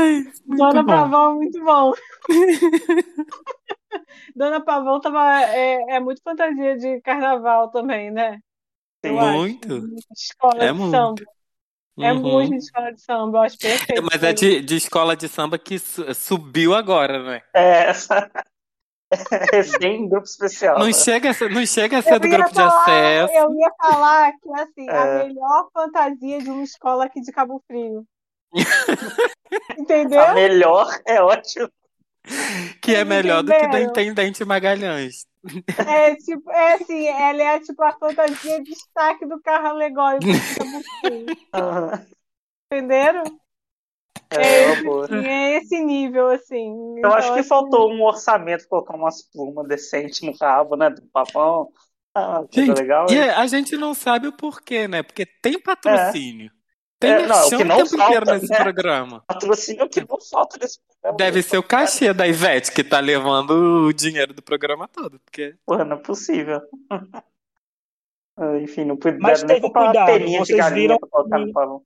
Ai, 0.00 0.24
Dona 0.56 0.82
bom. 0.82 0.86
Pavão 0.88 1.32
é 1.32 1.34
muito 1.34 1.64
bom. 1.64 1.92
Dona 4.34 4.60
Pavão 4.64 5.00
tava, 5.00 5.42
é, 5.42 5.96
é 5.96 6.00
muito 6.00 6.22
fantasia 6.22 6.76
de 6.76 7.00
carnaval 7.02 7.70
também, 7.70 8.10
né? 8.10 8.38
Eu 9.02 9.18
acho. 9.18 9.38
Muito. 9.38 9.80
De 9.88 9.96
Escola 10.16 10.62
É 10.64 10.66
de 10.68 10.72
muito. 10.72 10.90
samba. 10.90 11.22
É 11.98 12.12
Uhum. 12.12 12.20
muito 12.22 12.50
de 12.52 12.56
escola 12.58 12.92
de 12.94 13.02
samba, 13.02 13.38
eu 13.38 13.42
acho 13.42 13.58
perfeito. 13.58 14.02
Mas 14.10 14.22
é 14.22 14.32
de, 14.32 14.60
de 14.62 14.76
escola 14.76 15.16
de 15.16 15.28
samba 15.28 15.58
que 15.58 15.78
su- 15.78 16.14
subiu 16.14 16.74
agora, 16.74 17.22
né? 17.22 17.42
É, 17.54 17.90
essa. 17.90 18.30
Recém 19.52 20.08
grupo 20.08 20.24
especial. 20.24 20.78
Não 20.78 20.86
né? 20.86 20.92
chega, 20.92 21.30
a 21.30 21.34
ser- 21.34 21.50
não 21.50 21.66
chega 21.66 21.98
a 21.98 22.02
ser 22.02 22.14
Eu 22.14 22.20
do 22.20 22.28
grupo 22.28 22.48
de 22.48 22.54
falar- 22.54 22.82
acesso. 22.82 23.32
Eu 23.34 23.52
ia 23.54 23.70
falar 23.76 24.32
que, 24.40 24.60
assim, 24.60 24.88
a 24.88 25.04
É. 25.06 25.24
melhor 25.26 25.68
fantasia 25.74 26.40
de 26.40 26.48
uma 26.48 26.62
escola 26.62 27.04
aqui 27.06 27.20
de 27.20 27.32
Cabo 27.32 27.60
Frio. 27.66 28.04
Entendeu? 29.76 30.20
A 30.20 30.34
melhor 30.34 30.88
é 31.06 31.20
ótimo. 31.22 31.68
Que 32.80 32.94
é 32.94 33.04
melhor 33.04 33.42
do 33.42 33.54
que 33.54 33.66
da 33.68 33.80
Entenderam? 33.80 33.90
Intendente 33.90 34.44
Magalhães. 34.44 35.26
É 35.76 36.14
tipo, 36.16 36.50
é 36.50 36.74
assim, 36.74 37.06
ela 37.06 37.42
é 37.42 37.60
tipo 37.60 37.82
a 37.82 37.92
fantasia 37.98 38.62
de 38.62 38.70
destaque 38.70 39.26
do 39.26 39.40
carro 39.40 39.68
alegórico 39.68 40.26
Cabo. 40.54 40.84
Aham. 41.54 42.06
Entenderam? 42.72 43.40
É, 44.30 44.60
uma 44.60 44.76
boa. 44.76 45.04
Assim, 45.06 45.26
é 45.26 45.56
esse 45.58 45.80
nível, 45.84 46.28
assim. 46.28 47.00
Eu 47.02 47.12
acho 47.12 47.28
Então, 47.28 47.34
que 47.34 47.40
assim, 47.40 47.48
faltou 47.48 47.90
um 47.92 48.02
orçamento, 48.02 48.68
colocar 48.68 48.94
umas 48.96 49.22
plumas 49.22 49.66
decentes 49.66 50.20
no 50.22 50.32
rabo, 50.40 50.76
né? 50.76 50.90
Do 50.90 51.02
papão. 51.12 51.72
Ah, 52.14 52.44
Gente, 52.50 52.72
legal. 52.72 53.06
E 53.08 53.14
hein? 53.14 53.30
a 53.36 53.46
gente 53.46 53.76
não 53.76 53.94
sabe 53.94 54.28
o 54.28 54.32
porquê, 54.36 54.88
né? 54.88 55.02
Porque 55.02 55.26
tem 55.26 55.60
patrocínio. 55.60 56.50
Tem 57.00 57.12
É, 57.12 57.26
não, 57.26 57.46
o 57.46 57.48
que 57.48 57.56
o 57.56 57.64
não 57.64 57.76
tempo 57.78 57.88
falta, 57.96 58.04
inteiro 58.04 58.26
nesse 58.26 58.48
né? 58.52 58.62
programa. 58.62 59.24
Patrocínio 59.26 59.80
é 59.80 59.84
o 59.84 59.88
que 59.88 60.00
não 60.00 60.20
falta 60.20 60.58
nesse 60.60 60.78
programa. 61.00 61.16
Deve 61.16 61.42
ser 61.42 61.56
o 61.58 61.62
cachê 61.62 62.12
da 62.12 62.28
Ivete 62.28 62.70
que 62.70 62.84
tá 62.84 63.00
levando 63.00 63.50
o 63.86 63.92
dinheiro 63.92 64.34
do 64.34 64.42
programa 64.42 64.86
todo. 64.86 65.18
Porque 65.20 65.56
Porra, 65.64 65.84
não 65.84 65.96
é 65.96 66.00
possível. 66.00 66.60
Ah, 68.36 68.56
Enfim, 68.58 68.84
não 68.84 68.96
puderam 68.96 69.18
Mas 69.20 69.42
nem 69.42 69.56
teve 69.60 69.66
uma 69.66 69.72
cuidado, 69.72 70.24
vocês 70.38 70.58
galinha 70.58 70.74
viram 70.80 70.98
que- 70.98 71.52
pavão. 71.52 71.82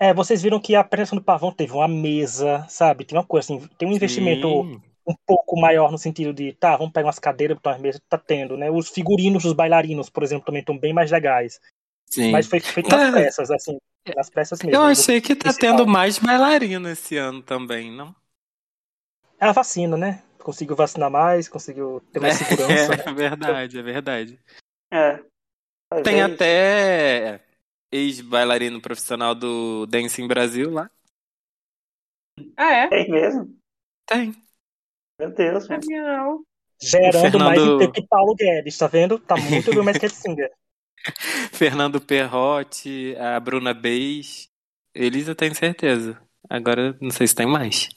É, 0.00 0.12
vocês 0.12 0.42
viram 0.42 0.58
que 0.58 0.74
a 0.74 0.80
apresentação 0.80 1.16
do 1.18 1.24
Pavão 1.24 1.52
teve 1.52 1.72
uma 1.72 1.86
mesa, 1.86 2.66
sabe? 2.68 3.04
Tem 3.04 3.16
uma 3.16 3.24
coisa 3.24 3.44
assim, 3.54 3.68
tem 3.78 3.86
um 3.88 3.92
investimento 3.92 4.48
Sim. 4.48 4.82
um 5.06 5.14
pouco 5.24 5.60
maior 5.60 5.92
no 5.92 5.98
sentido 5.98 6.32
de, 6.32 6.52
tá, 6.54 6.76
vamos 6.76 6.92
pegar 6.92 7.06
umas 7.06 7.20
cadeiras, 7.20 7.56
botar 7.56 7.70
umas 7.72 7.80
mesas, 7.80 8.00
tá 8.08 8.18
tendo, 8.18 8.56
né? 8.56 8.68
Os 8.68 8.88
figurinos 8.88 9.44
dos 9.44 9.52
bailarinos, 9.52 10.10
por 10.10 10.24
exemplo, 10.24 10.44
também 10.46 10.58
estão 10.60 10.76
bem 10.76 10.92
mais 10.92 11.12
legais. 11.12 11.60
Sim. 12.06 12.32
Mas 12.32 12.48
foi 12.48 12.58
feito 12.58 12.88
Tá. 12.88 12.96
nas 12.96 13.10
pressas, 13.12 13.48
assim, 13.52 13.78
nas 14.16 14.28
pressas 14.30 14.60
mesmo. 14.62 14.76
Eu 14.76 14.82
achei 14.82 15.20
que 15.20 15.34
tá 15.36 15.44
principal. 15.52 15.76
tendo 15.76 15.86
mais 15.86 16.18
bailarina 16.18 16.90
esse 16.92 17.16
ano 17.16 17.42
também, 17.42 17.90
não? 17.90 18.14
É 19.40 19.46
a 19.46 19.52
vacina, 19.52 19.96
né? 19.96 20.22
Conseguiu 20.38 20.74
vacinar 20.74 21.10
mais, 21.10 21.48
conseguiu 21.48 22.00
ter 22.12 22.20
mais 22.20 22.34
segurança. 22.38 22.96
né? 22.96 23.04
É 23.06 23.12
verdade, 23.12 23.78
é 23.78 23.82
verdade. 23.82 24.40
É. 24.92 25.22
Tem 26.02 26.20
é 26.22 26.24
isso. 26.26 26.34
até 26.34 27.40
ex-bailarino 27.92 28.80
profissional 28.80 29.34
do 29.34 29.86
Dancing 29.86 30.26
Brasil 30.26 30.70
lá. 30.70 30.90
Ah, 32.56 32.72
é? 32.72 32.88
Tem 32.88 33.10
mesmo? 33.10 33.56
Tem. 34.06 34.34
Meu 35.20 35.30
Deus, 35.30 35.66
gente. 35.66 35.84
Sabia 35.84 36.02
não. 36.02 36.42
Gerando 36.80 37.12
mais 37.38 37.54
Fernando- 37.60 37.74
emprego 37.74 37.92
que 37.92 38.06
Paulo 38.08 38.34
Guedes, 38.34 38.76
tá 38.78 38.86
vendo? 38.88 39.18
Tá 39.18 39.36
muito 39.36 39.70
bem 39.72 39.84
mais 39.84 39.98
que 39.98 40.08
Singer. 40.08 40.50
Fernando 41.52 42.00
Perrotti, 42.00 43.16
a 43.16 43.38
Bruna 43.40 43.74
Beis. 43.74 44.48
Eles 44.94 45.28
eu 45.28 45.34
tenho 45.34 45.54
certeza. 45.54 46.20
Agora 46.48 46.96
não 47.00 47.10
sei 47.10 47.26
se 47.26 47.34
tem 47.34 47.46
mais. 47.46 47.88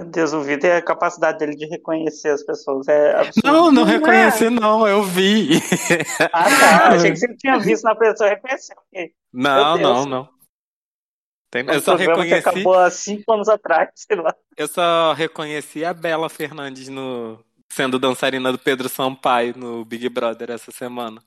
Meu 0.00 0.10
Deus, 0.10 0.32
o 0.32 0.42
Vitor 0.42 0.70
é 0.70 0.76
a 0.78 0.82
capacidade 0.82 1.38
dele 1.38 1.54
de 1.54 1.66
reconhecer 1.66 2.30
as 2.30 2.42
pessoas. 2.42 2.88
É 2.88 3.14
absurdo. 3.14 3.46
Não, 3.46 3.70
não 3.70 3.86
é? 3.86 3.92
reconheci, 3.92 4.50
não. 4.50 4.86
Eu 4.88 5.02
vi. 5.04 5.50
Ah, 6.32 6.44
tá. 6.50 6.88
Achei 6.94 7.12
que 7.12 7.16
você 7.16 7.36
tinha 7.36 7.58
visto 7.60 7.84
na 7.84 7.94
pessoa 7.94 8.30
reconheceu. 8.30 8.76
Ok. 8.92 9.12
Não, 9.32 9.78
não, 9.78 10.04
não. 10.06 10.28
Tem- 11.50 11.64
Eu 11.68 11.80
só 11.80 11.94
programa 11.94 12.24
que 12.24 12.34
reconheci. 12.34 12.48
acabou 12.48 12.74
há 12.74 12.90
cinco 12.90 13.32
anos 13.32 13.48
atrás, 13.48 13.90
sei 13.94 14.16
lá. 14.16 14.34
Eu 14.56 14.66
só 14.66 15.12
reconheci 15.12 15.84
a 15.84 15.94
Bela 15.94 16.28
Fernandes 16.28 16.88
no 16.88 17.38
sendo 17.68 17.98
dançarina 17.98 18.50
do 18.52 18.58
Pedro 18.58 18.88
Sampaio 18.88 19.56
no 19.56 19.84
Big 19.84 20.08
Brother 20.08 20.50
essa 20.50 20.72
semana. 20.72 21.22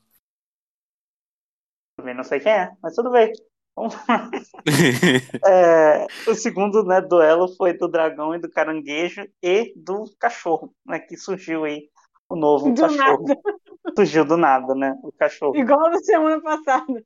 Também 1.97 2.15
não 2.15 2.23
sei 2.23 2.39
quem 2.39 2.51
é, 2.51 2.71
mas 2.81 2.93
tudo 2.93 3.11
bem. 3.11 3.31
Vamos 3.75 3.95
lá. 4.07 4.29
É, 5.45 6.07
o 6.27 6.35
segundo 6.35 6.83
né, 6.83 7.01
duelo 7.01 7.47
foi 7.55 7.73
do 7.73 7.87
dragão 7.87 8.33
e 8.35 8.39
do 8.39 8.49
caranguejo 8.49 9.27
e 9.41 9.73
do 9.75 10.05
cachorro, 10.19 10.73
né? 10.85 10.99
Que 10.99 11.17
surgiu 11.17 11.63
aí 11.63 11.89
o 12.29 12.35
novo 12.35 12.71
Do 12.71 12.81
cachorro. 12.81 13.25
Surgiu 13.95 14.25
do 14.25 14.37
nada, 14.37 14.75
né? 14.75 14.95
O 15.03 15.11
cachorro. 15.11 15.55
Igual 15.55 15.89
na 15.89 15.99
semana 15.99 16.41
passada. 16.41 17.03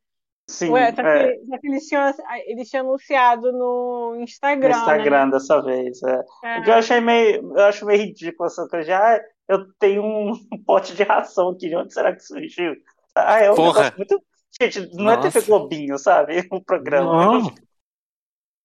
Sim, 0.48 0.70
Ué, 0.72 0.90
só 0.94 1.02
que, 1.02 1.08
é, 1.08 1.38
só 1.46 1.58
que 1.60 1.68
eles, 1.68 1.86
tinham, 1.88 2.14
eles 2.46 2.70
tinham 2.70 2.88
anunciado 2.88 3.52
no 3.54 4.16
no 4.16 4.22
Instagram, 4.22 4.72
Instagram 4.72 5.30
dessa 5.30 5.62
vez. 5.62 6.04
É. 6.04 6.18
né? 6.44 6.60
O 6.60 6.64
que 6.64 6.70
eu 6.70 6.76
achei 6.76 7.00
meio, 7.00 7.58
eu 7.58 7.64
acho 7.66 7.86
meio 7.86 8.02
ridículo 8.02 8.48
essa 8.48 8.68
coisa 8.68 8.86
de, 8.86 8.92
ah, 8.92 9.22
eu 9.48 9.66
tenho 9.80 10.04
um 10.04 10.34
pote 10.66 10.94
de 10.94 11.04
ração 11.04 11.50
aqui, 11.50 11.70
de 11.70 11.76
onde 11.76 11.94
será 11.94 12.14
que 12.14 12.22
surgiu? 12.22 12.76
Ah, 13.16 13.40
é 13.40 13.52
um 13.52 13.56
Porra. 13.56 13.84
negócio 13.84 13.98
muito. 13.98 14.22
Gente, 14.60 14.94
não 14.96 15.12
é 15.12 15.16
Nossa. 15.16 15.32
TV 15.32 15.46
Globinho, 15.46 15.98
sabe? 15.98 16.48
O 16.52 16.64
programa. 16.64 17.12
Não. 17.12 17.56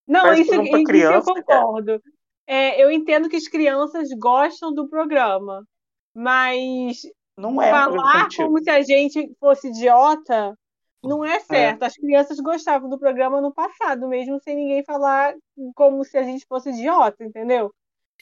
Não, 0.08 0.32
isso, 0.34 0.54
isso 0.62 0.84
criança, 0.84 1.30
eu 1.30 1.34
concordo. 1.34 2.02
É, 2.46 2.80
eu 2.82 2.92
entendo 2.92 3.28
que 3.28 3.36
as 3.36 3.48
crianças 3.48 4.08
gostam 4.16 4.72
do 4.72 4.88
programa, 4.88 5.66
mas 6.14 7.02
Não 7.36 7.60
é 7.60 7.70
falar 7.70 8.28
como 8.36 8.62
se 8.62 8.70
a 8.70 8.82
gente 8.82 9.34
fosse 9.40 9.68
idiota 9.68 10.56
não 11.06 11.24
é 11.24 11.38
certo. 11.40 11.84
As 11.84 11.94
crianças 11.94 12.38
gostavam 12.40 12.88
do 12.90 12.98
programa 12.98 13.40
no 13.40 13.52
passado, 13.52 14.08
mesmo 14.08 14.40
sem 14.40 14.56
ninguém 14.56 14.84
falar 14.84 15.34
como 15.74 16.04
se 16.04 16.18
a 16.18 16.22
gente 16.22 16.44
fosse 16.46 16.70
idiota, 16.70 17.24
entendeu? 17.24 17.72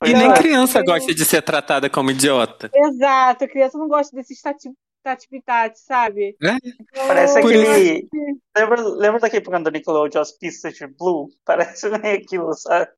E 0.04 0.12
nem 0.12 0.30
é. 0.30 0.34
criança 0.34 0.82
gosta 0.82 1.14
de 1.14 1.24
ser 1.24 1.40
tratada 1.40 1.88
como 1.88 2.10
idiota. 2.10 2.70
Exato, 2.74 3.44
a 3.44 3.48
criança 3.48 3.78
não 3.78 3.88
gosta 3.88 4.14
desses 4.14 4.40
tati- 4.40 4.72
tati-pitati, 5.04 5.78
sabe? 5.78 6.36
É. 6.42 6.56
Então, 6.64 7.06
Parece 7.06 7.40
Por 7.40 7.50
aquele. 7.52 8.08
Lembra, 8.56 8.82
lembra 8.82 9.20
daquele 9.20 9.42
programa 9.42 9.64
do 9.64 9.70
Nickelodeon, 9.70 10.20
As 10.20 10.32
Pistas 10.32 10.74
de 10.74 10.86
Blue? 10.86 11.28
Parece 11.44 11.88
meio 11.90 12.16
aquilo, 12.18 12.52
sabe? 12.54 12.90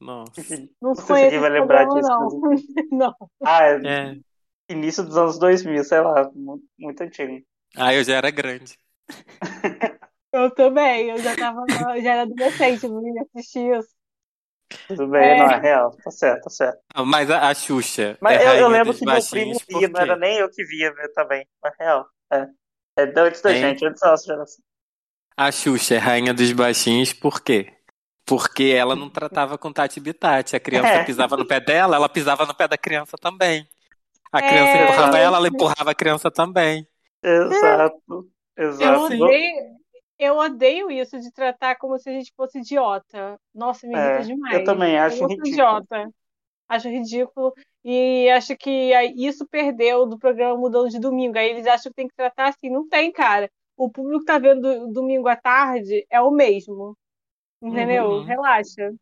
Nossa. 0.00 0.32
Não 0.50 0.66
não 0.82 0.94
sei 0.94 1.30
se 1.30 1.38
vai 1.38 1.50
lembrar 1.50 1.84
disso. 1.86 2.08
não. 2.08 2.40
mas- 2.40 2.62
não. 2.90 3.14
Ah, 3.44 3.64
é 3.64 3.80
É. 3.86 4.16
início 4.68 5.04
dos 5.04 5.16
anos 5.16 5.38
2000, 5.38 5.84
sei 5.84 6.00
lá, 6.00 6.30
muito, 6.34 6.64
muito 6.78 7.00
antigo. 7.02 7.44
Ah, 7.76 7.94
eu 7.94 8.02
já 8.02 8.16
era 8.16 8.30
grande. 8.30 8.76
Eu 10.30 10.50
também, 10.54 11.08
eu 11.08 11.16
já 11.16 11.34
tava, 11.34 11.64
eu 11.96 12.02
já 12.02 12.12
era 12.12 12.22
adolescente, 12.22 12.86
não 12.86 13.02
ia 13.02 13.22
assistir 13.34 13.74
isso. 13.78 13.88
Tudo 14.86 15.08
bem, 15.08 15.22
É. 15.30 15.38
não, 15.38 15.50
é 15.50 15.60
real, 15.60 15.90
tá 16.04 16.10
certo, 16.10 16.44
tá 16.44 16.50
certo. 16.50 16.78
Mas 17.06 17.30
a, 17.30 17.48
a 17.48 17.54
Xuxa 17.54 18.18
Mas 18.20 18.38
é 18.40 18.48
eu, 18.48 18.54
eu 18.62 18.68
lembro 18.68 18.94
que 18.94 19.04
meu 19.04 19.18
primo 19.30 19.58
via, 19.68 19.88
não 19.88 20.00
era 20.00 20.16
nem 20.16 20.38
eu 20.38 20.50
que 20.50 20.62
via 20.64 20.92
ver 20.92 21.08
também, 21.12 21.46
mas 21.62 21.72
real. 21.78 22.06
É, 22.32 22.46
é 22.98 23.12
antes 23.20 23.40
da 23.40 23.52
gente, 23.54 23.84
antes 23.86 24.00
da 24.00 24.10
nossa 24.10 24.26
geração. 24.26 24.62
A 25.36 25.50
Xuxa 25.52 25.94
é 25.94 25.98
rainha 25.98 26.34
dos 26.34 26.52
baixinhos 26.52 27.12
por 27.12 27.40
quê? 27.40 27.72
Porque 28.26 28.64
ela 28.76 28.94
não 28.94 29.08
tratava 29.08 29.56
com 29.56 29.72
Tati 29.72 30.00
Bitati. 30.00 30.54
A 30.54 30.60
criança 30.60 30.88
É. 30.88 31.04
pisava 31.04 31.34
no 31.36 31.46
pé 31.46 31.60
dela, 31.60 31.96
ela 31.96 32.08
pisava 32.08 32.44
no 32.44 32.54
pé 32.54 32.68
da 32.68 32.76
criança 32.76 33.16
também. 33.18 33.66
A 34.30 34.38
É. 34.40 34.48
criança 34.48 34.76
empurrava 34.82 35.18
ela, 35.18 35.36
ela 35.38 35.48
empurrava 35.48 35.90
a 35.92 35.94
criança 35.94 36.30
também. 36.30 36.86
Exato, 37.22 38.28
Eu 38.56 38.68
exato. 38.70 39.08
Odeio, 40.18 40.30
eu 40.30 40.36
odeio 40.38 40.90
isso 40.90 41.18
de 41.20 41.32
tratar 41.32 41.76
como 41.76 41.98
se 41.98 42.08
a 42.10 42.12
gente 42.12 42.32
fosse 42.36 42.58
idiota. 42.60 43.40
Nossa, 43.54 43.86
me 43.86 43.96
irrita 43.96 44.22
É, 44.22 44.22
demais. 44.22 44.54
eu 44.60 44.64
também 44.64 44.98
acho 44.98 45.16
Eu 45.22 45.28
sou 45.28 45.28
ridículo. 45.28 45.48
idiota. 45.48 46.10
Acho 46.68 46.88
ridículo. 46.88 47.54
E 47.84 48.28
acho 48.30 48.56
que 48.56 48.70
isso 49.16 49.46
perdeu 49.48 50.06
do 50.06 50.18
programa 50.18 50.56
Mudando 50.58 50.90
de 50.90 51.00
Domingo. 51.00 51.38
Aí 51.38 51.50
eles 51.50 51.66
acham 51.66 51.90
que 51.92 51.96
tem 51.96 52.08
que 52.08 52.14
tratar 52.16 52.48
assim. 52.50 52.70
Não 52.70 52.88
tem, 52.88 53.12
cara. 53.12 53.50
O 53.76 53.90
público 53.90 54.20
que 54.20 54.26
tá 54.26 54.38
vendo 54.38 54.92
domingo 54.92 55.28
à 55.28 55.36
tarde 55.36 56.06
é 56.10 56.20
o 56.20 56.30
mesmo. 56.30 56.96
Entendeu? 57.62 58.06
Uhum. 58.06 58.24
Relaxa. 58.24 58.92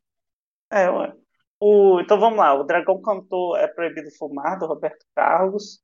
É, 0.70 0.90
ué. 0.90 1.12
O, 1.61 2.00
então 2.00 2.18
vamos 2.20 2.38
lá, 2.38 2.52
o 2.54 2.64
Dragão 2.64 3.00
cantou 3.00 3.56
É 3.56 3.66
Proibido 3.68 4.11
Fumar, 4.18 4.58
do 4.58 4.66
Roberto 4.66 5.04
Carlos. 5.14 5.80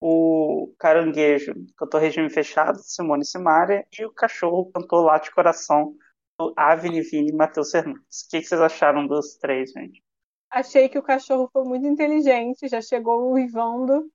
O 0.00 0.72
Caranguejo 0.78 1.52
cantou 1.76 2.00
Regime 2.00 2.30
Fechado, 2.30 2.78
de 2.78 2.90
Simone 2.90 3.24
Simaria. 3.24 3.86
E 3.98 4.04
o 4.04 4.12
Cachorro 4.12 4.70
cantou 4.72 5.02
Late 5.02 5.30
Coração, 5.30 5.94
do 6.40 6.54
Avni 6.56 7.02
Vini 7.02 7.30
e 7.30 7.34
Matheus 7.34 7.70
Fernandes. 7.70 8.22
O 8.22 8.30
que, 8.30 8.42
vocês 8.42 8.60
acharam 8.60 9.06
dos 9.06 9.36
três, 9.36 9.72
gente? 9.72 10.02
Achei 10.50 10.88
que 10.88 10.98
o 10.98 11.02
cachorro 11.02 11.50
foi 11.52 11.64
muito 11.64 11.86
inteligente, 11.86 12.66
já 12.66 12.80
chegou 12.80 13.30
uivando. 13.32 14.10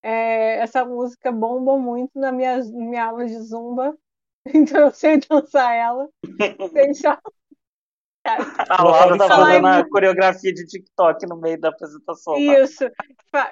É, 0.00 0.60
essa 0.60 0.84
música 0.84 1.32
bomba 1.32 1.76
muito 1.76 2.12
na 2.14 2.30
minha, 2.30 2.62
minha 2.72 3.06
aula 3.06 3.26
de 3.26 3.36
zumba, 3.40 3.98
então 4.54 4.82
eu 4.82 4.90
sei 4.92 5.18
dançar 5.18 5.74
ela. 5.74 6.08
Só- 6.94 7.18
A 8.68 8.82
Laura 8.82 9.16
tá 9.16 9.28
fazendo 9.28 9.66
a 9.66 9.88
coreografia 9.88 10.52
de 10.52 10.66
TikTok 10.66 11.26
no 11.26 11.36
meio 11.36 11.60
da 11.60 11.68
apresentação. 11.68 12.34
Tá? 12.34 12.40
Isso. 12.40 12.84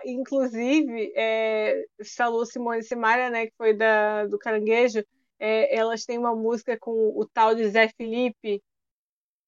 Inclusive, 0.05 1.13
é, 1.17 1.85
falou 2.17 2.45
Simone 2.45 2.83
Simaria, 2.83 3.31
né, 3.31 3.47
que 3.47 3.55
foi 3.57 3.75
da, 3.75 4.27
do 4.27 4.39
Caranguejo, 4.39 5.05
é, 5.39 5.77
elas 5.77 6.05
têm 6.05 6.19
uma 6.19 6.35
música 6.35 6.79
com 6.79 6.91
o 6.91 7.27
tal 7.33 7.55
de 7.55 7.69
Zé 7.69 7.89
Felipe, 7.89 8.63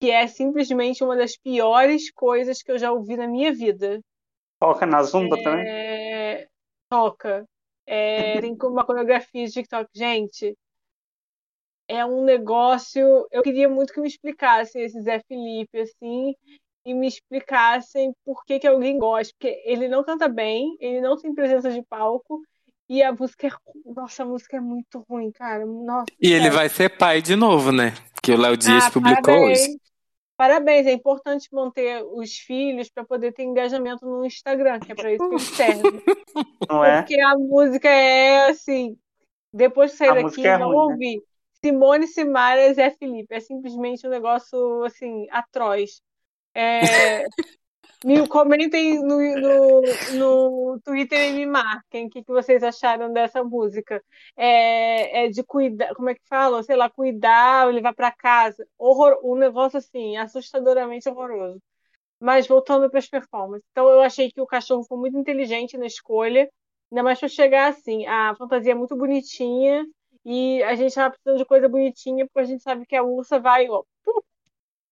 que 0.01 0.11
é 0.11 0.27
simplesmente 0.27 1.03
uma 1.03 1.17
das 1.17 1.37
piores 1.37 2.11
coisas 2.13 2.63
que 2.63 2.71
eu 2.71 2.79
já 2.79 2.93
ouvi 2.93 3.17
na 3.17 3.27
minha 3.27 3.53
vida. 3.53 4.01
Toca 4.61 4.87
na 4.87 5.03
Zumba 5.03 5.39
é... 5.39 5.43
também? 5.43 6.49
Toca. 6.89 7.47
É, 7.87 8.41
tem 8.41 8.57
uma 8.65 8.85
coreografia 8.85 9.47
de 9.47 9.53
TikTok. 9.53 9.89
Gente, 9.95 10.57
é 11.89 12.05
um 12.05 12.25
negócio. 12.25 13.27
Eu 13.31 13.43
queria 13.43 13.69
muito 13.69 13.93
que 13.93 14.01
me 14.01 14.09
explicassem 14.09 14.83
esse 14.83 15.01
Zé 15.03 15.21
Felipe, 15.29 15.79
assim, 15.79 16.35
e 16.85 16.95
me 16.95 17.07
explicassem 17.07 18.13
por 18.25 18.45
que, 18.45 18.59
que 18.59 18.67
alguém 18.67 18.99
gosta. 18.99 19.33
Porque 19.39 19.63
ele 19.65 19.89
não 19.89 20.05
canta 20.05 20.29
bem, 20.29 20.77
ele 20.81 21.01
não 21.01 21.17
tem 21.17 21.35
presença 21.35 21.71
de 21.71 21.83
palco, 21.83 22.41
e 22.89 23.03
a 23.03 23.13
música 23.13 23.49
é. 23.49 23.51
Nossa, 23.85 24.23
a 24.23 24.27
música 24.27 24.57
é 24.57 24.61
muito 24.61 25.05
ruim, 25.09 25.31
cara. 25.33 25.67
Nossa, 25.67 26.07
e 26.21 26.33
ele 26.33 26.51
vai 26.51 26.69
ser 26.69 26.97
pai 26.97 27.21
de 27.21 27.35
novo, 27.35 27.73
né? 27.73 27.93
Que 28.23 28.33
o 28.33 28.39
Léo 28.39 28.57
Dias 28.57 28.85
ah, 28.85 28.91
publicou 28.91 29.23
parabéns. 29.23 29.61
hoje. 29.61 29.77
Parabéns, 30.37 30.87
é 30.87 30.93
importante 30.93 31.49
manter 31.51 32.05
os 32.05 32.37
filhos 32.37 32.91
para 32.91 33.05
poder 33.05 33.33
ter 33.33 33.43
engajamento 33.43 34.05
no 34.05 34.25
Instagram, 34.25 34.79
que 34.81 34.93
é 34.93 34.95
para 34.95 35.13
isso 35.13 35.29
que 35.29 35.35
eles 35.35 35.43
servem. 35.43 36.03
Não 36.69 36.85
é? 36.85 36.99
Porque 36.99 37.19
a 37.19 37.37
música 37.37 37.89
é 37.89 38.51
assim. 38.51 38.97
Depois 39.53 39.93
de 39.93 39.97
sair 39.97 40.11
a 40.11 40.23
daqui, 40.23 40.47
é 40.47 40.59
não 40.59 40.69
ruim, 40.69 40.93
ouvi. 40.93 41.17
Né? 41.17 41.23
Simone 41.67 42.07
Simaria 42.07 42.73
Zé 42.75 42.91
Felipe. 42.91 43.35
É 43.35 43.41
simplesmente 43.41 44.07
um 44.07 44.11
negócio 44.11 44.85
assim, 44.85 45.27
atroz. 45.31 46.01
É, 46.55 47.25
me 48.05 48.27
comentem 48.29 49.03
no, 49.03 49.19
no, 49.19 49.83
no 50.15 50.81
Twitter 50.85 51.31
e 51.31 51.33
me 51.33 51.47
marquem 51.47 52.07
o 52.07 52.11
que, 52.11 52.23
que 52.23 52.33
vocês 52.33 52.63
acharam 52.63 53.13
dessa 53.13 53.43
música. 53.43 54.03
É, 54.37 55.25
é 55.25 55.29
de 55.29 55.43
cuidar, 55.43 55.93
como 55.95 56.09
é 56.09 56.15
que 56.15 56.23
fala? 56.29 56.63
Sei 56.63 56.77
lá, 56.77 56.89
cuidar, 56.89 57.67
levar 57.73 57.95
para 57.95 58.13
casa. 58.13 58.67
Horror, 58.79 59.19
um 59.25 59.37
negócio 59.37 59.79
assim, 59.79 60.17
assustadoramente 60.17 61.09
horroroso. 61.09 61.61
Mas 62.21 62.47
voltando 62.47 62.89
para 62.89 63.01
as 63.01 63.09
performances. 63.09 63.67
Então 63.73 63.89
eu 63.89 64.01
achei 64.03 64.31
que 64.31 64.41
o 64.41 64.47
cachorro 64.47 64.85
foi 64.85 64.99
muito 64.99 65.19
inteligente 65.19 65.77
na 65.77 65.87
escolha. 65.87 66.49
Ainda 66.93 67.03
mais 67.03 67.19
para 67.19 67.29
chegar 67.29 67.69
assim, 67.69 68.07
a 68.07 68.35
fantasia 68.37 68.73
é 68.73 68.75
muito 68.75 68.97
bonitinha 68.97 69.85
e 70.29 70.61
a 70.65 70.75
gente 70.75 70.89
estava 70.89 71.11
precisando 71.11 71.39
de 71.39 71.45
coisa 71.45 71.69
bonitinha 71.69 72.27
porque 72.27 72.41
a 72.41 72.45
gente 72.45 72.61
sabe 72.61 72.85
que 72.85 72.97
a 72.97 73.05
ursa 73.05 73.39
vai, 73.39 73.69
ó, 73.69 73.85
pum, 74.05 74.21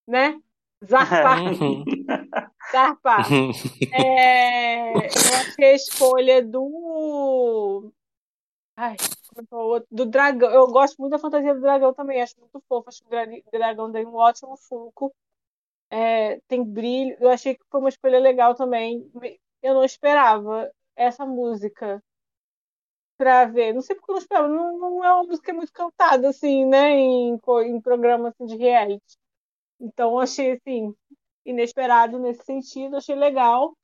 né? 0.07 0.41
Zarpar. 0.87 1.39
Zarpar. 2.71 3.27
É, 3.93 4.93
eu 4.93 5.35
achei 5.41 5.65
a 5.65 5.75
escolha 5.75 6.41
do. 6.41 7.91
Ai, 8.77 8.95
como 9.49 9.75
é 9.75 9.81
é 9.81 9.85
Do 9.91 10.07
dragão. 10.07 10.51
Eu 10.53 10.69
gosto 10.69 10.99
muito 10.99 11.11
da 11.11 11.19
fantasia 11.19 11.53
do 11.53 11.61
dragão 11.61 11.93
também, 11.93 12.23
acho 12.23 12.39
muito 12.39 12.63
fofo. 12.69 12.89
Acho 12.89 13.03
que 13.03 13.09
o 13.09 13.51
dragão 13.51 13.91
tem 13.91 14.07
um 14.07 14.15
ótimo 14.15 14.57
funko. 14.57 15.13
É, 15.91 16.39
tem 16.47 16.63
brilho. 16.63 17.17
Eu 17.19 17.31
achei 17.31 17.57
que 17.57 17.65
foi 17.69 17.81
uma 17.81 17.89
escolha 17.89 18.21
legal 18.21 18.55
também. 18.55 19.11
Eu 19.61 19.75
não 19.75 19.83
esperava 19.83 20.71
essa 20.95 21.27
música 21.27 22.01
pra 23.17 23.45
ver. 23.47 23.73
Não 23.75 23.81
sei 23.83 23.97
porque 23.97 24.11
eu 24.13 24.15
não 24.15 24.21
esperava. 24.21 24.49
Não, 24.49 24.79
não 24.79 25.05
é 25.05 25.13
uma 25.15 25.25
música 25.25 25.53
muito 25.53 25.73
cantada, 25.73 26.29
assim, 26.29 26.67
né? 26.67 26.91
Em, 26.93 27.39
em 27.67 27.81
programa 27.81 28.29
assim, 28.31 28.47
de 28.47 28.57
reality. 28.57 29.17
Então, 29.81 30.19
achei, 30.21 30.53
assim, 30.53 30.95
inesperado 31.47 32.19
nesse 32.19 32.45
sentido, 32.45 32.97
achei 32.97 33.15
legal. 33.17 33.77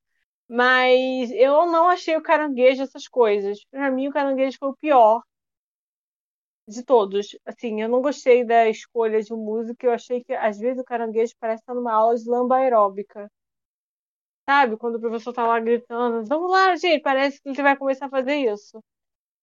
Mas 0.49 1.30
eu 1.32 1.66
não 1.66 1.88
achei 1.88 2.16
o 2.16 2.22
caranguejo 2.22 2.82
essas 2.82 3.08
coisas. 3.08 3.64
Para 3.71 3.90
mim, 3.90 4.08
o 4.08 4.12
caranguejo 4.12 4.58
foi 4.60 4.71
o 4.71 4.76
pior 4.76 5.23
de 6.66 6.82
todos. 6.82 7.36
Assim, 7.45 7.82
eu 7.82 7.88
não 7.88 8.00
gostei 8.02 8.45
da 8.45 8.66
escolha 8.69 9.21
de 9.23 9.32
música. 9.34 9.86
Eu 9.86 9.93
achei 9.93 10.23
que, 10.25 10.32
às 10.32 10.58
vezes, 10.58 10.80
o 10.80 10.84
caranguejo 10.84 11.34
parece 11.38 11.62
estar 11.62 11.75
numa 11.75 11.93
aula 11.93 12.16
de 12.16 12.28
lamba 12.28 12.56
aeróbica. 12.56 13.30
Sabe? 14.49 14.76
Quando 14.76 14.97
o 14.97 15.00
professor 15.00 15.32
tá 15.32 15.47
lá 15.47 15.58
gritando, 15.60 16.25
vamos 16.26 16.50
lá, 16.50 16.76
gente, 16.76 17.00
parece 17.02 17.40
que 17.40 17.49
ele 17.50 17.62
vai 17.62 17.76
começar 17.76 18.06
a 18.06 18.10
fazer 18.10 18.34
isso. 18.36 18.82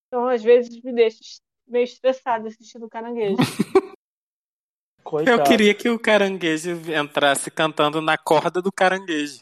Então, 0.07 0.27
às 0.27 0.43
vezes, 0.43 0.81
me 0.81 0.93
deixa 0.93 1.19
meio 1.67 1.83
estressado 1.83 2.47
assistindo 2.47 2.85
o 2.85 2.89
caranguejo. 2.89 3.35
Coitado. 5.03 5.39
Eu 5.39 5.43
queria 5.43 5.73
que 5.73 5.89
o 5.89 5.97
caranguejo 5.97 6.71
entrasse 6.93 7.49
cantando 7.49 8.01
na 8.01 8.17
corda 8.17 8.61
do 8.61 8.71
caranguejo. 8.71 9.39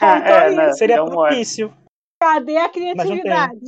Ah, 0.00 0.18
é, 0.18 0.50
né? 0.50 0.72
Seria 0.72 0.96
é 0.96 1.04
propício. 1.04 1.72
Cadê 2.20 2.56
a 2.56 2.68
criatividade? 2.68 3.60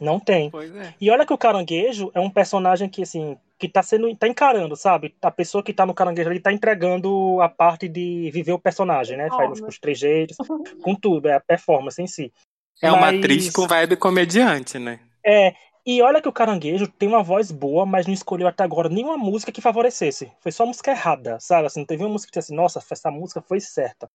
Não 0.00 0.20
tem. 0.20 0.50
Não 0.50 0.60
tem. 0.60 0.80
É. 0.80 0.94
E 1.00 1.10
olha 1.10 1.24
que 1.24 1.32
o 1.32 1.38
caranguejo 1.38 2.10
é 2.14 2.20
um 2.20 2.28
personagem 2.28 2.88
que, 2.88 3.02
assim, 3.02 3.38
que 3.58 3.68
tá 3.68 3.82
sendo. 3.82 4.14
tá 4.16 4.28
encarando, 4.28 4.76
sabe? 4.76 5.14
A 5.22 5.30
pessoa 5.30 5.62
que 5.62 5.72
tá 5.72 5.86
no 5.86 5.94
caranguejo 5.94 6.28
ali 6.28 6.40
tá 6.40 6.52
entregando 6.52 7.40
a 7.40 7.48
parte 7.48 7.88
de 7.88 8.30
viver 8.32 8.52
o 8.52 8.58
personagem, 8.58 9.16
né? 9.16 9.28
Faz 9.30 9.60
os 9.60 9.78
trejeitos, 9.78 10.36
com 10.82 10.94
tudo, 10.94 11.28
é 11.28 11.34
a 11.34 11.40
performance 11.40 12.00
em 12.02 12.06
si. 12.06 12.32
É 12.82 12.90
Mas... 12.90 12.98
uma 12.98 13.08
atriz 13.08 13.50
com 13.50 13.66
vibe 13.66 13.96
comediante, 13.96 14.78
né? 14.78 15.00
É, 15.24 15.54
e 15.86 16.00
olha 16.00 16.22
que 16.22 16.28
o 16.28 16.32
Caranguejo 16.32 16.88
tem 16.88 17.08
uma 17.08 17.22
voz 17.22 17.50
boa, 17.50 17.84
mas 17.84 18.06
não 18.06 18.14
escolheu 18.14 18.48
até 18.48 18.64
agora 18.64 18.88
nenhuma 18.88 19.18
música 19.18 19.52
que 19.52 19.60
favorecesse. 19.60 20.32
Foi 20.40 20.50
só 20.50 20.64
música 20.64 20.90
errada, 20.90 21.38
sabe? 21.40 21.66
Assim, 21.66 21.80
não 21.80 21.86
teve 21.86 22.02
uma 22.02 22.12
música 22.12 22.32
que 22.32 22.38
disse 22.38 22.52
assim, 22.52 22.56
nossa, 22.56 22.82
essa 22.90 23.10
música 23.10 23.42
foi 23.42 23.60
certa. 23.60 24.10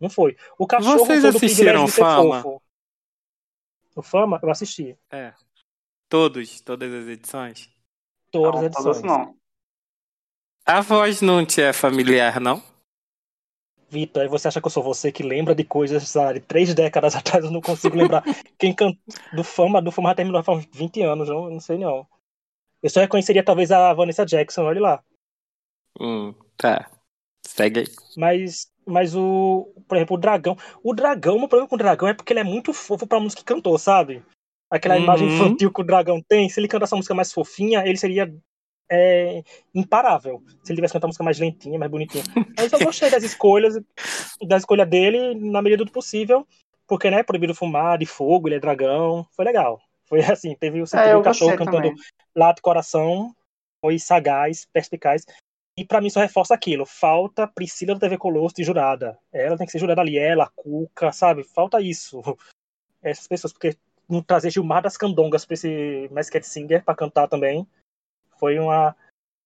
Não 0.00 0.08
foi. 0.08 0.36
O 0.56 0.66
cachorro 0.66 0.98
Vocês 0.98 1.24
assistiram 1.24 1.88
Fama? 1.88 2.44
O 3.96 4.02
Fama, 4.02 4.38
eu 4.40 4.50
assisti. 4.50 4.96
É. 5.10 5.32
Todos, 6.08 6.60
todas 6.60 6.92
as 6.92 7.08
edições? 7.08 7.68
Todas 8.30 8.60
as 8.60 8.66
edições. 8.66 9.02
Não. 9.02 9.34
A 10.64 10.80
voz 10.80 11.20
não 11.20 11.44
te 11.44 11.60
é 11.60 11.72
familiar, 11.72 12.40
não? 12.40 12.62
Vitor, 13.90 14.22
aí 14.22 14.28
você 14.28 14.48
acha 14.48 14.60
que 14.60 14.66
eu 14.66 14.70
sou 14.70 14.82
você 14.82 15.10
que 15.10 15.22
lembra 15.22 15.54
de 15.54 15.64
coisas 15.64 16.06
sabe, 16.08 16.40
de 16.40 16.46
três 16.46 16.74
décadas 16.74 17.14
atrás, 17.16 17.44
eu 17.44 17.50
não 17.50 17.60
consigo 17.60 17.96
lembrar. 17.96 18.22
Quem 18.58 18.74
canta 18.74 18.98
do 19.32 19.42
Fama, 19.42 19.80
do 19.80 19.90
Fama 19.90 20.10
já 20.10 20.16
terminou 20.16 20.42
há 20.44 20.52
uns 20.52 20.66
20 20.72 21.02
anos, 21.02 21.28
não, 21.28 21.50
não 21.50 21.60
sei 21.60 21.78
não. 21.78 22.06
Eu 22.82 22.90
só 22.90 23.00
reconheceria 23.00 23.42
talvez 23.42 23.72
a 23.72 23.92
Vanessa 23.92 24.24
Jackson, 24.24 24.62
olha 24.62 24.80
lá. 24.80 25.04
Hum, 26.00 26.34
tá. 26.56 26.90
Segue 27.44 27.80
aí. 27.80 27.86
Mas, 28.16 28.70
mas 28.86 29.16
o, 29.16 29.72
por 29.88 29.96
exemplo, 29.96 30.16
o 30.16 30.20
Dragão. 30.20 30.56
O 30.82 30.94
Dragão, 30.94 31.36
o 31.36 31.38
meu 31.40 31.48
problema 31.48 31.68
com 31.68 31.74
o 31.74 31.78
Dragão 31.78 32.08
é 32.08 32.14
porque 32.14 32.32
ele 32.32 32.40
é 32.40 32.44
muito 32.44 32.72
fofo 32.72 33.06
pra 33.06 33.18
música 33.18 33.42
que 33.42 33.52
cantou, 33.52 33.76
sabe? 33.78 34.22
Aquela 34.70 34.96
uhum. 34.96 35.02
imagem 35.02 35.28
infantil 35.28 35.72
que 35.72 35.80
o 35.80 35.84
Dragão 35.84 36.22
tem, 36.28 36.48
se 36.48 36.60
ele 36.60 36.68
cantasse 36.68 36.92
uma 36.92 36.98
música 36.98 37.14
mais 37.14 37.32
fofinha, 37.32 37.82
ele 37.86 37.96
seria 37.96 38.32
é 38.90 39.42
imparável. 39.74 40.42
Se 40.62 40.72
ele 40.72 40.76
tivesse 40.76 40.92
cantado 40.92 41.06
uma 41.06 41.08
música 41.08 41.24
mais 41.24 41.38
lentinha, 41.38 41.78
mais 41.78 41.90
bonitinha. 41.90 42.24
Mas 42.56 42.72
eu 42.72 42.78
gostei 42.80 43.10
das 43.10 43.22
escolhas, 43.22 43.74
da 44.46 44.56
escolha 44.56 44.86
dele, 44.86 45.34
na 45.34 45.60
medida 45.62 45.84
do 45.84 45.92
possível, 45.92 46.46
porque, 46.86 47.10
né, 47.10 47.22
proibido 47.22 47.54
fumar, 47.54 47.98
de 47.98 48.06
fogo, 48.06 48.48
ele 48.48 48.56
é 48.56 48.60
dragão, 48.60 49.26
foi 49.32 49.44
legal. 49.44 49.80
Foi 50.06 50.20
assim, 50.24 50.54
teve 50.54 50.80
o 50.80 50.86
é, 50.94 51.14
do 51.14 51.22
cachorro 51.22 51.56
cantando 51.56 51.92
lá 52.34 52.52
de 52.52 52.62
coração, 52.62 53.34
foi 53.80 53.98
sagaz, 53.98 54.66
perspicaz. 54.72 55.26
E 55.76 55.84
para 55.84 56.00
mim 56.00 56.10
só 56.10 56.20
reforça 56.20 56.54
aquilo, 56.54 56.84
falta 56.84 57.46
Priscila 57.46 57.94
da 57.94 58.00
TV 58.00 58.18
Colosso 58.18 58.56
de 58.56 58.64
jurada. 58.64 59.16
Ela 59.32 59.56
tem 59.56 59.66
que 59.66 59.70
ser 59.70 59.78
jurada 59.78 60.00
ali, 60.00 60.18
ela, 60.18 60.44
a 60.44 60.50
Cuca, 60.50 61.12
sabe? 61.12 61.44
Falta 61.44 61.80
isso. 61.80 62.20
Essas 63.00 63.28
pessoas, 63.28 63.52
porque 63.52 63.76
não 64.08 64.20
trazer 64.20 64.50
Gilmar 64.50 64.82
das 64.82 64.96
Candongas 64.96 65.44
pra 65.44 65.54
esse 65.54 66.08
Masked 66.10 66.44
Singer 66.44 66.84
pra 66.84 66.96
cantar 66.96 67.28
também 67.28 67.64
foi 68.38 68.58
uma 68.58 68.94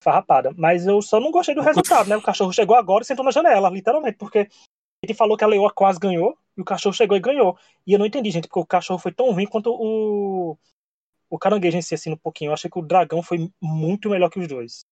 farrapada. 0.02 0.52
Mas 0.56 0.86
eu 0.86 1.00
só 1.00 1.20
não 1.20 1.30
gostei 1.30 1.54
do 1.54 1.60
resultado, 1.62 2.08
né? 2.08 2.16
O 2.16 2.22
cachorro 2.22 2.52
chegou 2.52 2.76
agora 2.76 3.02
e 3.02 3.06
sentou 3.06 3.24
na 3.24 3.30
janela, 3.30 3.70
literalmente, 3.70 4.18
porque 4.18 4.40
a 4.40 5.06
gente 5.06 5.16
falou 5.16 5.36
que 5.36 5.44
a 5.44 5.48
leoa 5.48 5.72
quase 5.72 5.98
ganhou 5.98 6.36
e 6.56 6.60
o 6.60 6.64
cachorro 6.64 6.94
chegou 6.94 7.16
e 7.16 7.20
ganhou. 7.20 7.56
E 7.86 7.92
eu 7.92 7.98
não 7.98 8.06
entendi, 8.06 8.30
gente, 8.30 8.48
porque 8.48 8.60
o 8.60 8.66
cachorro 8.66 8.98
foi 8.98 9.12
tão 9.12 9.30
ruim 9.32 9.46
quanto 9.46 9.70
o 9.72 10.58
o 11.32 11.38
caranguejo 11.38 11.78
em 11.78 11.82
si, 11.82 11.94
assim, 11.94 12.12
um 12.12 12.16
pouquinho. 12.16 12.50
Eu 12.50 12.52
achei 12.52 12.70
que 12.70 12.78
o 12.78 12.82
dragão 12.82 13.22
foi 13.22 13.50
muito 13.58 14.10
melhor 14.10 14.28
que 14.28 14.38
os 14.38 14.46
dois. 14.46 14.84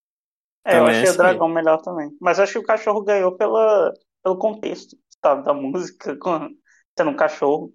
É, 0.65 0.79
eu 0.79 0.87
achei 0.87 1.11
o 1.11 1.17
dragão 1.17 1.49
melhor 1.49 1.83
também. 1.83 2.17
Mas 2.19 2.39
eu 2.39 2.45
acho 2.45 2.55
que 2.55 2.59
o 2.61 2.65
cachorro 2.65 3.03
ganhou 3.03 3.37
pela, 3.37 3.93
pelo 4.23 4.39
contexto, 4.39 4.97
sabe, 5.23 5.45
da 5.45 5.53
música, 5.53 6.17
com, 6.19 6.49
sendo 6.99 7.11
um 7.11 7.17
cachorro. 7.17 7.71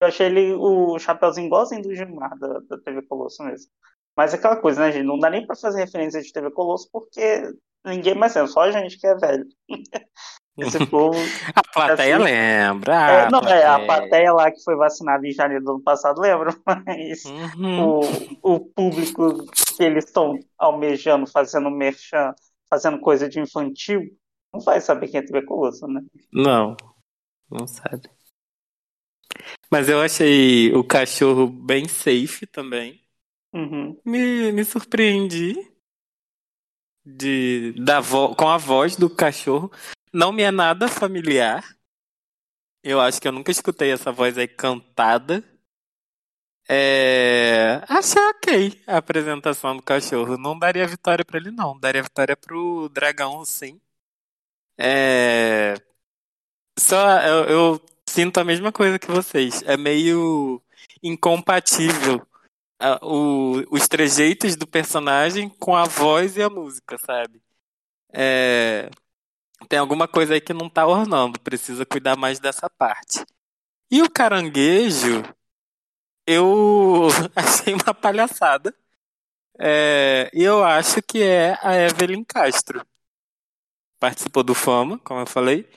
Eu 0.00 0.08
achei 0.08 0.26
ele 0.26 0.52
o 0.52 0.98
chapeuzinho 0.98 1.46
igualzinho 1.46 1.82
do 1.82 1.94
Gilmar, 1.94 2.36
da, 2.38 2.58
da 2.68 2.78
TV 2.78 3.02
Colosso 3.02 3.44
mesmo. 3.44 3.70
Mas 4.18 4.34
é 4.34 4.36
aquela 4.36 4.56
coisa, 4.56 4.80
né, 4.80 4.90
gente? 4.90 5.06
Não 5.06 5.16
dá 5.16 5.30
nem 5.30 5.46
pra 5.46 5.54
fazer 5.54 5.78
referência 5.78 6.20
de 6.20 6.32
TV 6.32 6.50
Colosso 6.50 6.88
porque 6.92 7.52
ninguém 7.86 8.16
mais 8.16 8.34
lembra, 8.34 8.50
só 8.50 8.62
a 8.62 8.72
gente 8.72 8.98
que 8.98 9.06
é 9.06 9.14
velho. 9.14 9.46
Esse 10.58 10.84
povo. 10.86 11.16
a 11.54 11.62
plateia 11.72 12.16
assim, 12.16 12.24
lembra. 12.24 13.10
É, 13.10 13.30
não, 13.30 13.38
plateia. 13.38 13.60
é, 13.60 13.66
a 13.68 13.78
plateia 13.78 14.32
lá 14.32 14.50
que 14.50 14.60
foi 14.64 14.74
vacinada 14.74 15.24
em 15.24 15.30
janeiro 15.30 15.64
do 15.64 15.70
ano 15.74 15.82
passado 15.84 16.20
lembra, 16.20 16.52
mas 16.66 17.26
uhum. 17.26 18.00
o, 18.42 18.56
o 18.56 18.58
público 18.58 19.46
que 19.76 19.84
eles 19.84 20.04
estão 20.04 20.36
almejando, 20.58 21.24
fazendo 21.24 21.70
merchan, 21.70 22.34
fazendo 22.68 22.98
coisa 22.98 23.28
de 23.28 23.38
infantil, 23.38 24.02
não 24.52 24.58
vai 24.58 24.80
saber 24.80 25.06
quem 25.06 25.20
é 25.20 25.24
tuberculoso, 25.24 25.86
né? 25.86 26.00
Não, 26.32 26.76
não 27.48 27.68
sabe. 27.68 28.10
Mas 29.70 29.88
eu 29.88 30.00
achei 30.00 30.74
o 30.74 30.82
cachorro 30.82 31.46
bem 31.46 31.86
safe 31.86 32.48
também. 32.48 33.00
Uhum. 33.52 34.00
Me, 34.04 34.52
me 34.52 34.64
surpreendi 34.64 35.56
de, 37.04 37.72
da 37.72 38.00
vo, 38.00 38.34
com 38.34 38.48
a 38.48 38.58
voz 38.58 38.96
do 38.96 39.08
cachorro. 39.08 39.70
Não 40.12 40.32
me 40.32 40.42
é 40.42 40.50
nada 40.50 40.88
familiar. 40.88 41.64
Eu 42.82 43.00
acho 43.00 43.20
que 43.20 43.28
eu 43.28 43.32
nunca 43.32 43.50
escutei 43.50 43.90
essa 43.92 44.12
voz 44.12 44.36
aí 44.38 44.48
cantada. 44.48 45.42
É... 46.68 47.82
Achei 47.88 48.22
ok 48.22 48.82
a 48.86 48.98
apresentação 48.98 49.76
do 49.76 49.82
cachorro. 49.82 50.36
Não 50.36 50.58
daria 50.58 50.86
vitória 50.86 51.24
para 51.24 51.38
ele, 51.38 51.50
não. 51.50 51.78
Daria 51.78 52.02
vitória 52.02 52.36
pro 52.36 52.88
dragão, 52.90 53.44
sim. 53.44 53.80
É... 54.78 55.74
Só 56.78 57.20
eu, 57.22 57.44
eu 57.44 57.80
sinto 58.08 58.38
a 58.38 58.44
mesma 58.44 58.70
coisa 58.72 58.98
que 58.98 59.10
vocês. 59.10 59.62
É 59.62 59.76
meio 59.76 60.62
incompatível 61.02 62.26
uh, 62.82 63.04
o, 63.06 63.64
os 63.74 63.88
trejeitos 63.88 64.56
do 64.56 64.66
personagem 64.66 65.48
com 65.48 65.76
a 65.76 65.84
voz 65.84 66.36
e 66.36 66.42
a 66.42 66.50
música, 66.50 66.98
sabe? 66.98 67.42
É... 68.12 68.90
Tem 69.68 69.78
alguma 69.78 70.06
coisa 70.06 70.34
aí 70.34 70.40
que 70.40 70.52
não 70.52 70.68
tá 70.70 70.86
ornando. 70.86 71.40
Precisa 71.40 71.84
cuidar 71.84 72.16
mais 72.16 72.38
dessa 72.38 72.70
parte. 72.70 73.24
E 73.90 74.02
o 74.02 74.10
caranguejo 74.10 75.22
eu 76.26 77.08
achei 77.34 77.74
uma 77.74 77.94
palhaçada. 77.94 78.74
É, 79.58 80.30
e 80.32 80.42
eu 80.42 80.62
acho 80.62 81.02
que 81.02 81.22
é 81.22 81.58
a 81.62 81.74
Evelyn 81.74 82.22
Castro. 82.24 82.86
Participou 83.98 84.44
do 84.44 84.54
Fama, 84.54 84.98
como 85.00 85.20
eu 85.20 85.26
falei, 85.26 85.68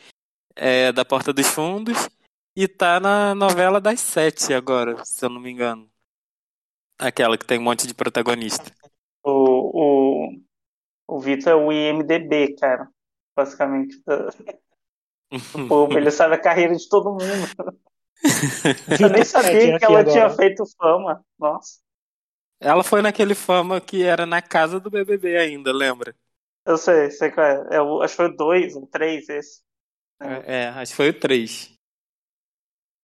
é, 0.55 0.91
da 0.91 1.03
Porta 1.03 1.33
dos 1.33 1.47
Fundos, 1.47 2.07
e 2.55 2.67
tá 2.67 2.99
na 2.99 3.33
novela 3.33 3.81
das 3.81 3.99
sete 3.99 4.53
agora, 4.53 5.03
se 5.03 5.25
eu 5.25 5.29
não 5.29 5.41
me 5.41 5.49
engano. 5.49 5.90
Aquela 7.01 7.35
que 7.35 7.45
tem 7.45 7.57
um 7.57 7.63
monte 7.63 7.87
de 7.87 7.95
protagonista. 7.95 8.71
O, 9.23 10.29
o, 10.29 11.15
o 11.15 11.19
Vitor 11.19 11.51
é 11.51 11.55
o 11.55 11.71
IMDB, 11.71 12.55
cara. 12.59 12.87
Basicamente. 13.35 13.99
O 15.31 15.31
povo, 15.67 15.97
ele 15.97 16.11
sabe 16.11 16.35
a 16.35 16.41
carreira 16.41 16.75
de 16.75 16.87
todo 16.87 17.11
mundo. 17.11 17.23
Eu 19.01 19.09
nem 19.09 19.25
sabia 19.25 19.79
que 19.79 19.85
ela 19.85 20.05
tinha 20.05 20.29
feito 20.29 20.63
fama. 20.77 21.25
Nossa. 21.39 21.79
Ela 22.59 22.83
foi 22.83 23.01
naquele 23.01 23.33
fama 23.33 23.81
que 23.81 24.03
era 24.03 24.27
na 24.27 24.39
casa 24.39 24.79
do 24.79 24.91
BBB 24.91 25.37
ainda, 25.37 25.73
lembra? 25.73 26.15
Eu 26.63 26.77
sei, 26.77 27.09
sei 27.09 27.31
qual 27.31 27.47
é. 27.47 27.77
Eu, 27.77 28.03
acho 28.03 28.13
que 28.13 28.17
foi 28.17 28.27
o 28.27 28.37
2, 28.37 28.75
o 28.75 28.85
3 28.85 29.29
esse. 29.29 29.61
É. 30.21 30.65
é, 30.65 30.67
acho 30.67 30.91
que 30.91 30.97
foi 30.97 31.09
o 31.09 31.19
3. 31.19 31.73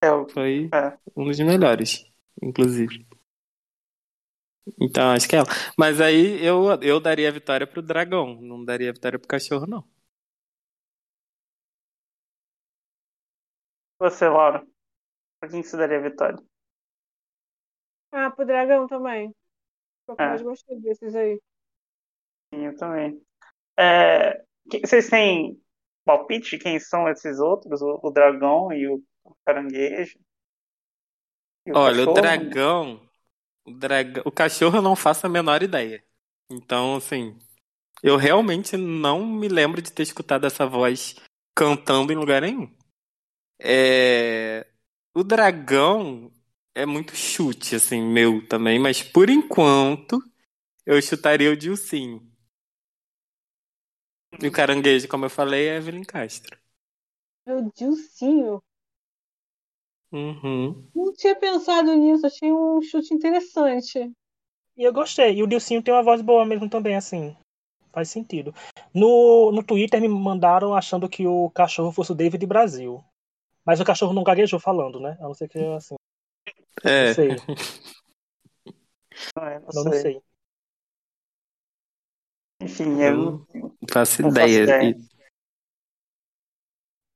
É, 0.04 0.12
o... 0.12 0.30
Foi 0.30 0.70
é. 0.72 0.96
um 1.16 1.26
dos 1.26 1.40
melhores, 1.40 2.06
inclusive. 2.40 3.08
Então, 4.80 5.12
acho 5.12 5.28
que 5.28 5.36
é 5.36 5.40
ela. 5.40 5.48
Mas 5.78 6.02
aí 6.02 6.44
eu, 6.44 6.66
eu 6.82 7.00
daria 7.00 7.30
a 7.30 7.32
vitória 7.32 7.68
pro 7.68 7.82
dragão, 7.82 8.40
não 8.42 8.64
daria 8.66 8.90
a 8.90 8.94
vitória 8.94 9.20
pro 9.20 9.28
cachorro, 9.28 9.66
não. 9.68 9.84
Você, 14.00 14.28
Laura? 14.28 14.66
Pra 15.40 15.50
quem 15.50 15.64
você 15.64 15.78
daria 15.78 15.98
a 16.00 16.02
vitória? 16.02 16.38
Ah, 18.12 18.32
pro 18.32 18.46
dragão 18.46 18.86
também. 18.88 19.34
O 20.08 20.16
que 20.18 20.24
É. 20.24 20.26
mais 20.26 20.42
gostei 20.44 20.80
desses 20.82 21.16
aí. 21.16 21.40
Sim, 22.54 22.66
eu 22.66 22.76
também. 22.78 23.22
É, 23.78 24.44
vocês 24.86 25.10
têm 25.10 25.62
palpite 26.06 26.52
de 26.58 26.64
quem 26.64 26.80
são 26.80 27.10
esses 27.10 27.40
outros? 27.40 27.82
O, 27.82 28.00
o 28.04 28.12
dragão 28.12 28.74
e 28.74 28.88
o 28.88 29.04
caranguejo? 29.46 30.20
E 31.68 31.72
o 31.72 31.78
Olha, 31.78 32.04
o 32.04 32.08
cachorro? 32.08 32.14
dragão, 32.14 33.07
o 33.68 34.30
o 34.30 34.32
cachorro 34.32 34.78
eu 34.78 34.82
não 34.82 34.96
faço 34.96 35.26
a 35.26 35.30
menor 35.30 35.62
ideia. 35.62 36.04
Então, 36.50 36.96
assim, 36.96 37.38
eu 38.04 38.18
realmente 38.18 38.78
não 38.78 39.26
me 39.26 39.48
lembro 39.48 39.82
de 39.82 39.92
ter 39.92 40.04
escutado 40.04 40.46
essa 40.48 40.66
voz 40.68 41.16
cantando 41.56 42.14
em 42.14 42.16
lugar 42.16 42.42
nenhum. 42.44 42.72
É, 43.60 44.68
o 45.16 45.24
dragão 45.24 46.32
é 46.76 46.86
muito 46.86 47.16
chute, 47.16 47.76
assim, 47.76 48.02
meu 48.02 48.48
também, 48.48 48.80
mas 48.80 49.04
por 49.04 49.30
enquanto 49.30 50.20
eu 50.86 51.02
chutaria 51.02 51.52
o 51.52 51.58
Dilcinho. 51.58 52.22
E 54.44 54.48
o 54.48 54.52
caranguejo, 54.52 55.08
como 55.08 55.26
eu 55.26 55.30
falei, 55.30 55.68
é 55.68 55.78
Evelyn 55.78 56.04
Castro. 56.04 56.58
Meu 57.46 57.72
Dilcinho. 57.76 58.62
Uhum. 60.12 60.88
Não 60.96 61.14
tinha 61.14 61.36
pensado 61.36 61.94
nisso, 61.96 62.26
achei 62.26 62.52
um 62.52 62.82
chute 62.82 63.14
interessante. 63.14 64.12
E 64.76 64.84
eu 64.84 64.94
gostei. 64.94 65.36
E 65.36 65.44
o 65.44 65.48
Dilcinho 65.48 65.82
tem 65.82 65.94
uma 65.94 66.04
voz 66.04 66.22
boa 66.22 66.46
mesmo 66.46 66.70
também, 66.70 66.96
assim. 66.96 67.36
Faz 67.92 68.10
sentido. 68.10 68.54
No, 68.94 69.52
no 69.52 69.64
Twitter 69.64 70.00
me 70.00 70.08
mandaram 70.08 70.76
achando 70.76 71.10
que 71.10 71.26
o 71.26 71.50
cachorro 71.50 71.92
fosse 71.92 72.12
o 72.12 72.16
David 72.16 72.46
Brasil. 72.46 73.04
Mas 73.66 73.80
o 73.82 73.86
cachorro 73.86 74.14
não 74.14 74.24
gaguejou 74.24 74.60
falando, 74.60 75.00
né? 75.00 75.18
A 75.20 75.24
não 75.24 75.34
ser 75.34 75.50
que 75.50 75.60
assim. 75.60 75.96
É. 76.84 77.08
Não 77.08 77.14
sei. 77.14 77.30
Não, 79.36 79.44
é, 79.46 79.60
não 79.60 79.84
não 79.84 79.92
sei. 79.92 80.02
sei. 80.02 80.22
Enfim, 82.62 83.02
eu 83.02 83.18
não- 83.18 83.46
faço 83.92 84.22
Não 84.22 84.32
faço 84.32 84.48
ideia. 84.48 84.64
ideia. 84.64 84.96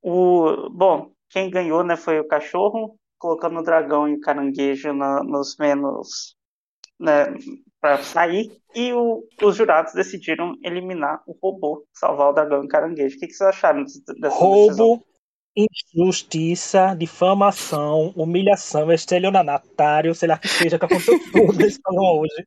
O, 0.01 0.69
bom, 0.69 1.12
quem 1.31 1.49
ganhou, 1.49 1.83
né, 1.83 1.95
foi 1.95 2.19
o 2.19 2.27
cachorro, 2.27 2.95
colocando 3.17 3.59
o 3.59 3.63
dragão 3.63 4.07
e 4.07 4.15
o 4.15 4.19
caranguejo 4.19 4.93
na- 4.93 5.23
nos 5.23 5.55
menos, 5.57 6.35
né, 6.99 7.27
para 7.79 8.01
sair. 8.03 8.51
E 8.75 8.93
o- 8.93 9.23
os 9.41 9.55
jurados 9.55 9.93
decidiram 9.93 10.55
eliminar 10.63 11.21
o 11.25 11.35
robô, 11.41 11.85
salvar 11.93 12.29
o 12.29 12.33
dragão 12.33 12.63
e 12.63 12.65
o 12.65 12.69
caranguejo. 12.69 13.15
O 13.15 13.19
que, 13.19 13.27
que 13.27 13.33
vocês 13.33 13.49
acharam 13.49 13.83
dessa 13.83 13.99
dessa 14.13 14.49
decisão? 14.49 14.87
Roubo, 14.87 15.05
injustiça, 15.55 16.95
difamação, 16.95 18.13
humilhação, 18.15 18.91
estelionatário, 18.91 20.15
sei 20.15 20.29
lá 20.29 20.37
que 20.37 20.47
seja 20.47 20.79
que 20.79 20.85
aconteceu 20.85 21.19
tudo 21.19 21.57
programa 21.83 22.13
hoje. 22.19 22.45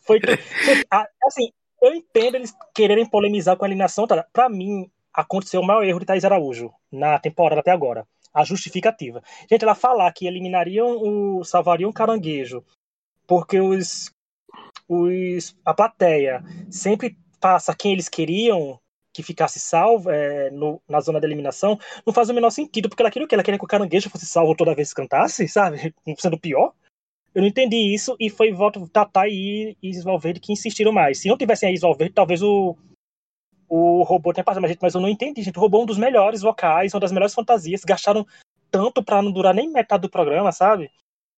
Foi, 0.00 0.20
foi- 0.20 0.84
ah, 0.90 1.06
assim, 1.26 1.50
eu 1.82 1.94
entendo 1.94 2.36
eles 2.36 2.54
quererem 2.74 3.06
polemizar 3.08 3.56
com 3.56 3.64
a 3.64 3.68
eliminação, 3.68 4.06
tá? 4.06 4.26
Pra 4.32 4.48
mim, 4.48 4.90
aconteceu 5.12 5.60
o 5.60 5.66
maior 5.66 5.84
erro 5.84 6.00
de 6.00 6.06
Thaís 6.06 6.24
Araújo 6.24 6.72
na 6.90 7.18
temporada 7.18 7.60
até 7.60 7.70
agora. 7.70 8.06
A 8.32 8.44
justificativa. 8.44 9.22
Gente, 9.50 9.62
ela 9.62 9.74
falar 9.74 10.12
que 10.12 10.26
eliminariam 10.26 10.96
o. 11.02 11.44
salvariam 11.44 11.90
o 11.90 11.92
caranguejo 11.92 12.64
porque 13.26 13.60
os, 13.60 14.10
os. 14.88 15.56
a 15.64 15.74
plateia 15.74 16.42
sempre 16.70 17.16
passa 17.40 17.74
quem 17.76 17.92
eles 17.92 18.08
queriam 18.08 18.80
que 19.12 19.22
ficasse 19.22 19.58
salvo 19.58 20.10
é, 20.10 20.50
no- 20.50 20.80
na 20.88 21.00
zona 21.00 21.18
da 21.20 21.26
eliminação, 21.26 21.76
não 22.06 22.12
faz 22.14 22.28
o 22.28 22.34
menor 22.34 22.50
sentido, 22.50 22.88
porque 22.88 23.02
ela 23.02 23.10
queria 23.10 23.26
o 23.26 23.28
quê? 23.28 23.34
Ela 23.34 23.42
queria 23.42 23.58
que 23.58 23.64
o 23.64 23.68
caranguejo 23.68 24.08
fosse 24.08 24.26
salvo 24.26 24.54
toda 24.54 24.74
vez 24.74 24.90
que 24.90 25.02
cantasse, 25.02 25.48
sabe? 25.48 25.92
Sendo 26.18 26.38
pior. 26.38 26.72
Eu 27.34 27.42
não 27.42 27.48
entendi 27.48 27.76
isso 27.92 28.16
e 28.18 28.30
foi 28.30 28.52
voto 28.52 28.88
Tatá 28.88 29.28
e 29.28 29.76
Isis 29.82 30.04
Valverde 30.04 30.40
que 30.40 30.52
insistiram 30.52 30.92
mais. 30.92 31.18
Se 31.18 31.28
não 31.28 31.36
tivessem 31.36 31.68
a 31.68 31.72
Isis 31.72 31.82
Valverde, 31.82 32.14
talvez 32.14 32.42
o, 32.42 32.76
o 33.68 34.02
robô 34.02 34.32
tenha 34.32 34.44
passado 34.44 34.62
mais 34.62 34.70
gente, 34.72 34.82
mas 34.82 34.94
eu 34.94 35.00
não 35.00 35.08
entendi, 35.08 35.42
gente. 35.42 35.58
O 35.58 35.60
robô 35.60 35.80
é 35.80 35.82
um 35.82 35.86
dos 35.86 35.98
melhores 35.98 36.40
vocais, 36.40 36.94
uma 36.94 37.00
das 37.00 37.12
melhores 37.12 37.34
fantasias. 37.34 37.84
Gastaram 37.84 38.26
tanto 38.70 39.02
pra 39.02 39.22
não 39.22 39.30
durar 39.30 39.54
nem 39.54 39.68
metade 39.68 40.02
do 40.02 40.10
programa, 40.10 40.52
sabe? 40.52 40.90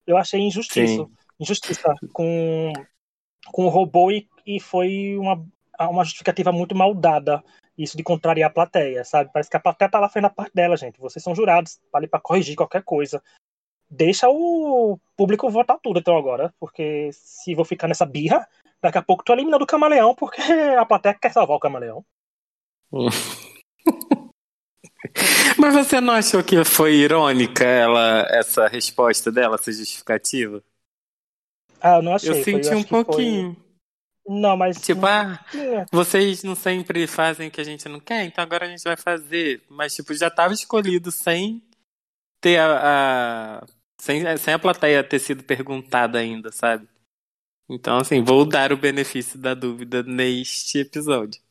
Eu 0.05 0.17
achei 0.17 0.39
injustiça. 0.39 1.03
Sim. 1.03 1.11
Injustiça 1.39 1.93
com, 2.13 2.71
com 3.51 3.65
o 3.65 3.69
robô 3.69 4.11
e, 4.11 4.27
e 4.45 4.59
foi 4.59 5.17
uma, 5.17 5.43
uma 5.79 6.03
justificativa 6.03 6.51
muito 6.51 6.75
mal 6.75 6.93
dada. 6.93 7.43
Isso 7.77 7.97
de 7.97 8.03
contrariar 8.03 8.49
a 8.49 8.53
plateia, 8.53 9.03
sabe? 9.03 9.31
Parece 9.33 9.49
que 9.49 9.57
a 9.57 9.61
plateia 9.61 9.89
tá 9.89 9.99
lá 9.99 10.07
fazendo 10.07 10.25
a 10.25 10.29
parte 10.29 10.53
dela, 10.53 10.77
gente. 10.77 10.99
Vocês 10.99 11.23
são 11.23 11.35
jurados, 11.35 11.79
tá 11.91 11.97
ali 11.97 12.07
pra 12.07 12.19
corrigir 12.19 12.55
qualquer 12.55 12.83
coisa. 12.83 13.21
Deixa 13.89 14.29
o 14.29 14.97
público 15.17 15.49
votar 15.49 15.77
tudo 15.81 15.99
então 15.99 16.17
agora, 16.17 16.53
porque 16.59 17.09
se 17.11 17.53
vou 17.55 17.65
ficar 17.65 17.87
nessa 17.87 18.05
birra, 18.05 18.47
daqui 18.81 18.97
a 18.97 19.01
pouco 19.01 19.23
tô 19.23 19.33
eliminando 19.33 19.63
o 19.63 19.67
camaleão, 19.67 20.15
porque 20.15 20.41
a 20.79 20.85
plateia 20.85 21.13
quer 21.13 21.33
salvar 21.33 21.57
o 21.57 21.59
camaleão. 21.59 22.05
Mas 25.57 25.73
você 25.73 25.99
não 26.01 26.13
achou 26.13 26.43
que 26.43 26.63
foi 26.63 26.95
irônica 26.95 27.63
ela, 27.63 28.25
essa 28.29 28.67
resposta 28.67 29.31
dela, 29.31 29.55
essa 29.55 29.71
justificativa? 29.71 30.63
Ah, 31.79 31.97
eu 31.97 32.01
não 32.03 32.15
achei. 32.15 32.29
Eu 32.29 32.43
senti 32.43 32.69
acho 32.69 32.77
um 32.77 32.83
que 32.83 32.89
foi- 32.89 33.05
pouquinho. 33.05 33.57
Não, 34.27 34.55
mas. 34.55 34.79
Tipo, 34.79 35.05
ah, 35.07 35.43
É. 35.55 35.85
vocês 35.91 36.43
não 36.43 36.55
sempre 36.55 37.07
fazem 37.07 37.47
o 37.47 37.51
que 37.51 37.59
a 37.59 37.63
gente 37.63 37.89
não 37.89 37.99
quer, 37.99 38.23
então 38.25 38.43
agora 38.43 38.65
a 38.65 38.69
gente 38.69 38.83
vai 38.83 38.95
fazer. 38.95 39.63
Mas, 39.67 39.95
tipo, 39.95 40.13
já 40.13 40.27
estava 40.27 40.53
escolhido 40.53 41.11
sem 41.11 41.61
ter 42.39 42.59
a. 42.59 43.61
a- 43.61 43.65
sem, 43.99 44.23
sem 44.37 44.53
a 44.53 44.59
plateia 44.59 45.03
ter 45.03 45.19
sido 45.19 45.43
perguntada 45.43 46.19
ainda, 46.19 46.51
sabe? 46.51 46.87
Então, 47.69 47.97
assim, 47.97 48.23
vou 48.23 48.45
dar 48.45 48.71
o 48.71 48.77
benefício 48.77 49.39
da 49.39 49.53
dúvida 49.53 50.03
neste 50.03 50.79
episódio. 50.79 51.41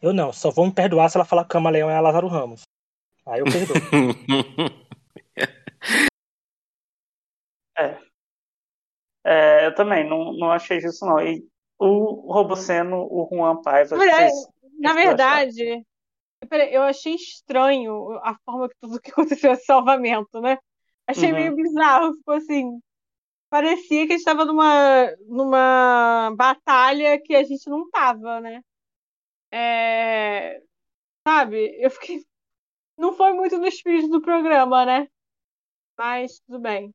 Eu 0.00 0.12
não, 0.12 0.32
só 0.32 0.50
vou 0.50 0.66
me 0.66 0.72
perdoar 0.72 1.10
se 1.10 1.16
ela 1.16 1.24
falar 1.24 1.44
que 1.44 1.50
Camaleão 1.50 1.90
é 1.90 1.96
a 1.96 2.00
Lázaro 2.00 2.26
Ramos. 2.26 2.62
Aí 3.26 3.40
eu 3.40 3.44
perdoo. 3.44 3.76
é. 7.78 7.98
é. 9.24 9.66
Eu 9.66 9.74
também 9.74 10.08
não, 10.08 10.32
não 10.32 10.50
achei 10.50 10.78
isso, 10.78 11.04
não. 11.04 11.20
E 11.20 11.46
o 11.78 12.32
Roboceno, 12.32 13.06
o 13.10 13.28
Juan 13.30 13.60
Paiva. 13.62 13.96
Na 13.96 14.04
verdade, 14.04 14.32
na 14.78 14.92
verdade 14.94 15.84
eu 16.70 16.82
achei 16.82 17.14
estranho 17.14 18.12
a 18.22 18.34
forma 18.44 18.68
que 18.68 18.74
tudo 18.80 19.00
que 19.00 19.10
aconteceu 19.10 19.52
esse 19.52 19.64
salvamento, 19.64 20.40
né? 20.40 20.58
Achei 21.06 21.30
uhum. 21.30 21.36
meio 21.36 21.54
bizarro, 21.54 22.14
ficou 22.14 22.34
assim. 22.34 22.80
Parecia 23.50 24.06
que 24.06 24.12
a 24.12 24.16
gente 24.16 24.20
estava 24.20 24.44
numa, 24.44 25.12
numa 25.28 26.32
batalha 26.36 27.20
que 27.20 27.34
a 27.34 27.42
gente 27.42 27.68
não 27.68 27.90
tava, 27.90 28.40
né? 28.40 28.62
É... 29.50 30.60
Sabe? 31.26 31.76
Eu 31.80 31.90
fiquei. 31.90 32.24
Não 32.96 33.12
foi 33.14 33.32
muito 33.32 33.58
no 33.58 33.66
espírito 33.66 34.08
do 34.08 34.20
programa, 34.22 34.84
né? 34.84 35.08
Mas 35.96 36.40
tudo 36.40 36.60
bem. 36.60 36.94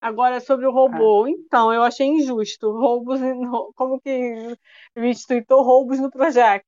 Agora 0.00 0.40
sobre 0.40 0.66
o 0.66 0.72
robô. 0.72 1.24
Ah. 1.24 1.30
Então, 1.30 1.72
eu 1.72 1.82
achei 1.82 2.06
injusto. 2.06 2.70
Roubos. 2.72 3.20
Como 3.76 4.00
que 4.00 4.56
me 4.96 5.10
instituiu 5.10 5.62
roubos 5.62 6.00
no 6.00 6.10
Projac? 6.10 6.64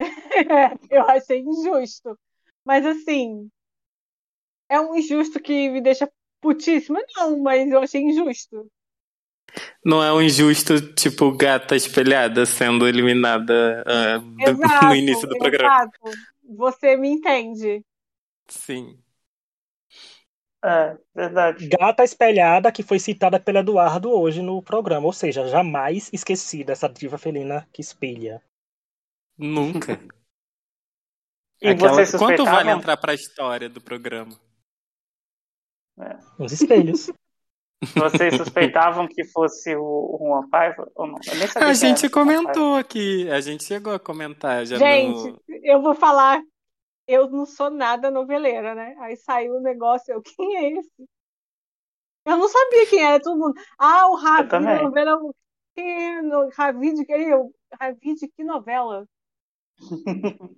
eu 0.90 1.02
achei 1.08 1.40
injusto. 1.40 2.18
Mas 2.64 2.86
assim. 2.86 3.50
É 4.68 4.80
um 4.80 4.94
injusto 4.94 5.40
que 5.40 5.68
me 5.70 5.80
deixa 5.82 6.10
putíssima? 6.40 7.00
Não, 7.16 7.38
mas 7.40 7.70
eu 7.70 7.80
achei 7.80 8.00
injusto. 8.00 8.70
Não 9.84 10.02
é 10.02 10.12
um 10.12 10.22
injusto, 10.22 10.80
tipo, 10.94 11.32
gata 11.36 11.76
espelhada 11.76 12.46
sendo 12.46 12.86
eliminada 12.86 13.84
uh, 13.86 14.34
exato, 14.48 14.86
no 14.86 14.94
início 14.94 15.28
do 15.28 15.36
programa. 15.38 15.74
Exato. 15.74 16.18
Você 16.56 16.96
me 16.96 17.08
entende. 17.08 17.84
Sim. 18.48 18.98
É, 20.64 20.96
verdade. 21.14 21.68
Gata 21.68 22.04
espelhada 22.04 22.70
que 22.70 22.84
foi 22.84 22.98
citada 22.98 23.40
pelo 23.40 23.58
Eduardo 23.58 24.10
hoje 24.12 24.40
no 24.40 24.62
programa. 24.62 25.06
Ou 25.06 25.12
seja, 25.12 25.48
jamais 25.48 26.08
esquecida 26.12 26.72
essa 26.72 26.88
diva 26.88 27.18
felina 27.18 27.68
que 27.72 27.80
espelha. 27.80 28.40
Nunca. 29.36 29.98
e 31.60 31.68
Aquela... 31.68 32.04
você 32.04 32.16
Quanto 32.16 32.44
vale 32.44 32.70
entrar 32.70 32.96
pra 32.96 33.14
história 33.14 33.68
do 33.68 33.80
programa? 33.80 34.38
É. 35.98 36.16
Os 36.38 36.52
espelhos. 36.52 37.10
Vocês 37.96 38.36
suspeitavam 38.36 39.08
que 39.08 39.24
fosse 39.24 39.74
o 39.74 40.18
Juan 40.20 40.48
Paiva 40.48 40.90
ou 40.94 41.06
não? 41.06 41.18
a 41.56 41.74
gente 41.74 42.08
comentou 42.08 42.76
aqui, 42.76 43.28
a 43.28 43.40
gente 43.40 43.64
chegou 43.64 43.92
a 43.92 43.98
comentar 43.98 44.64
já 44.64 44.76
Gente, 44.76 45.32
no... 45.32 45.42
eu 45.48 45.82
vou 45.82 45.94
falar, 45.94 46.40
eu 47.08 47.28
não 47.28 47.44
sou 47.44 47.70
nada 47.70 48.10
noveleira, 48.10 48.74
né? 48.74 48.94
Aí 49.00 49.16
saiu 49.16 49.54
o 49.54 49.60
negócio, 49.60 50.14
eu, 50.14 50.22
quem 50.22 50.56
é 50.56 50.78
esse? 50.78 50.90
Eu 52.24 52.36
não 52.36 52.48
sabia 52.48 52.86
quem 52.86 53.02
era, 53.02 53.20
todo 53.20 53.38
mundo. 53.38 53.54
Ah, 53.76 54.08
o 54.08 54.14
Ravi, 54.14 54.58
novela. 54.60 55.18
Quem 55.74 56.18
é? 56.18 56.20
Ravi 56.56 56.94
de 56.94 57.04
que? 57.04 57.14
Ravi 57.80 58.14
de 58.14 58.28
que 58.28 58.44
novela? 58.44 59.04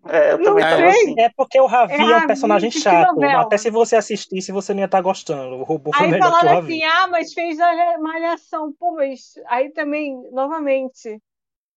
É, 0.06 0.32
eu 0.32 0.42
também 0.42 0.64
tava 0.64 0.86
assim. 0.86 1.20
É 1.20 1.30
porque 1.30 1.60
o 1.60 1.66
Ravi 1.66 1.94
é, 1.94 1.96
é 1.96 2.16
um 2.16 2.26
personagem 2.26 2.70
chato. 2.70 3.22
Até 3.22 3.56
se 3.56 3.70
você 3.70 3.96
assistisse, 3.96 4.52
você 4.52 4.72
não 4.72 4.80
ia 4.80 4.86
estar 4.86 5.00
gostando. 5.00 5.56
O 5.56 5.62
robô 5.64 5.92
foi 5.92 6.06
aí 6.06 6.12
melhor 6.12 6.38
que 6.40 6.46
o 6.46 6.48
Ravi. 6.48 6.72
assim, 6.74 6.84
ah, 6.84 7.06
mas 7.08 7.32
fez 7.32 7.58
a 7.58 7.98
malhação. 7.98 8.72
Pô, 8.72 8.94
mas 8.94 9.34
aí 9.46 9.70
também, 9.72 10.14
novamente, 10.30 11.20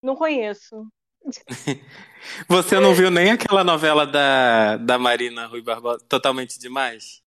não 0.01 0.15
conheço. 0.15 0.85
Você 2.47 2.79
não 2.79 2.93
viu 2.93 3.09
nem 3.11 3.31
aquela 3.31 3.63
novela 3.63 4.05
da, 4.05 4.77
da 4.77 4.97
Marina 4.97 5.45
Rui 5.47 5.61
Barbosa, 5.61 6.03
Totalmente 6.07 6.59
Demais? 6.59 7.21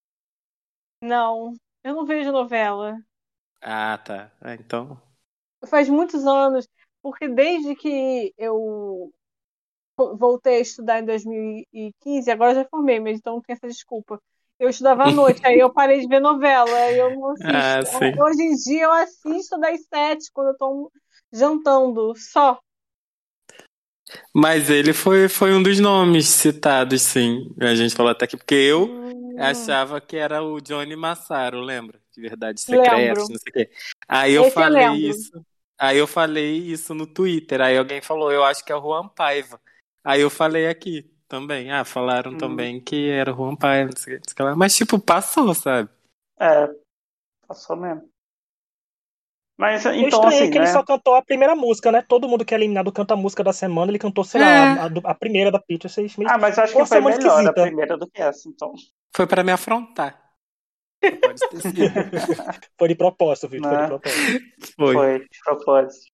Não, 1.03 1.53
eu 1.83 1.95
não 1.95 2.05
vejo 2.05 2.33
novela. 2.33 2.97
Ah, 3.61 3.99
tá. 3.99 4.33
Ah, 4.41 4.55
então. 4.55 5.01
Faz 5.67 5.89
muitos 5.89 6.27
anos, 6.27 6.67
porque 7.03 7.29
desde 7.29 7.75
que 7.75 8.33
eu 8.39 9.13
voltei 10.17 10.57
a 10.57 10.61
estudar 10.61 11.01
em 11.01 11.05
2015, 11.05 12.31
agora 12.31 12.55
já 12.55 12.65
formei, 12.65 13.01
mas 13.01 13.19
então 13.19 13.35
não 13.35 13.43
tem 13.43 13.55
essa 13.55 13.69
desculpa. 13.69 14.21
Eu 14.59 14.69
estudava 14.69 15.05
à 15.05 15.11
noite, 15.13 15.41
aí 15.45 15.59
eu 15.59 15.73
parei 15.73 16.01
de 16.01 16.09
ver 16.09 16.21
novela, 16.21 16.91
eu 16.91 17.15
não 17.19 17.31
assisto. 17.31 17.49
Ah, 17.49 18.25
Hoje 18.25 18.43
em 18.43 18.55
dia 18.57 18.85
eu 18.85 18.93
assisto 18.93 19.59
das 19.59 19.81
sete, 19.87 20.31
quando 20.33 20.49
eu 20.49 20.57
tô 20.57 20.93
jantando, 21.33 22.15
só. 22.17 22.59
Mas 24.35 24.71
ele 24.71 24.93
foi, 24.93 25.29
foi 25.29 25.53
um 25.53 25.63
dos 25.63 25.79
nomes 25.79 26.27
citados, 26.29 27.03
sim. 27.03 27.55
A 27.61 27.75
gente 27.75 27.95
falou 27.95 28.11
até 28.11 28.25
aqui, 28.25 28.37
porque 28.37 28.55
eu 28.55 28.85
hum. 28.85 29.37
achava 29.39 30.01
que 30.01 30.17
era 30.17 30.43
o 30.43 30.61
Johnny 30.61 30.97
Massaro, 30.97 31.61
lembra? 31.61 32.01
De 32.13 32.21
verdade 32.21 32.61
secreta, 32.61 33.21
não 33.21 33.27
sei 33.27 33.37
o 33.37 33.53
quê. 33.53 33.71
Aí 34.09 34.35
eu 34.35 34.45
Esse 34.45 34.55
falei 34.55 34.87
eu 34.87 34.95
isso. 34.95 35.47
Aí 35.79 35.97
eu 35.97 36.07
falei 36.07 36.59
isso 36.59 36.95
no 36.95 37.07
Twitter. 37.07 37.61
Aí 37.61 37.79
alguém 37.79 38.03
falou, 38.03 38.31
eu 38.31 38.45
acho 38.45 38.65
que 38.65 38.73
é 38.73 38.77
o 38.77 38.83
Juan 38.83 39.09
Paiva. 39.09 39.61
Aí 40.05 40.21
eu 40.21 40.31
falei 40.31 40.67
aqui 40.67 41.11
também. 41.29 41.71
Ah, 41.71 41.85
falaram 41.85 42.33
hum. 42.33 42.39
também 42.39 42.81
que 42.81 43.09
era 43.11 43.33
o 43.33 43.37
Juan 43.37 43.57
Pai, 43.57 43.85
não 43.85 43.93
sei, 43.97 44.15
não 44.15 44.23
sei 44.27 44.55
mas 44.57 44.75
tipo, 44.75 44.99
passou, 44.99 45.55
sabe? 45.55 45.89
É, 46.39 46.69
passou 47.47 47.77
mesmo. 47.77 48.11
Mas 49.61 49.85
então, 49.85 50.09
estranho 50.09 50.27
assim, 50.29 50.45
é 50.45 50.51
que 50.51 50.59
né? 50.59 50.65
ele 50.65 50.73
só 50.73 50.83
cantou 50.83 51.15
a 51.15 51.23
primeira 51.23 51.55
música, 51.55 51.93
né? 51.93 52.01
Todo 52.01 52.27
mundo 52.27 52.47
que 52.47 52.55
é 52.55 52.57
eliminado 52.57 52.91
canta 52.91 53.13
a 53.13 53.17
música 53.17 53.45
da 53.45 53.53
semana, 53.53 53.91
ele 53.91 53.99
cantou, 53.99 54.25
sei 54.25 54.41
é. 54.41 54.45
lá, 54.45 54.85
a, 54.85 55.11
a, 55.11 55.15
primeira 55.15 55.51
da 55.51 55.59
Peter. 55.59 55.91
Vocês 55.91 56.17
meio... 56.17 56.31
Ah, 56.31 56.39
mas 56.39 56.59
acho 56.59 56.75
que 56.75 56.87
foi 56.87 57.01
melhor 57.03 57.19
esquisita. 57.19 57.51
a 57.51 57.53
primeira 57.53 57.99
do 57.99 58.11
que 58.11 58.23
essa, 58.23 58.49
então. 58.49 58.73
Foi 59.15 59.27
para 59.27 59.45
me 59.45 59.53
afrontar. 59.53 60.19
Pode 60.99 61.41
ter 61.51 61.61
sido. 61.61 61.81
foi 62.79 62.89
de 62.89 62.95
propósito, 62.95 63.49
Vitor, 63.49 63.69
foi 63.69 63.77
de 63.77 63.83
né? 63.83 63.89
propósito. 63.89 64.75
Foi. 64.77 64.95
foi 64.95 65.19
de 65.19 65.39
propósito. 65.45 66.10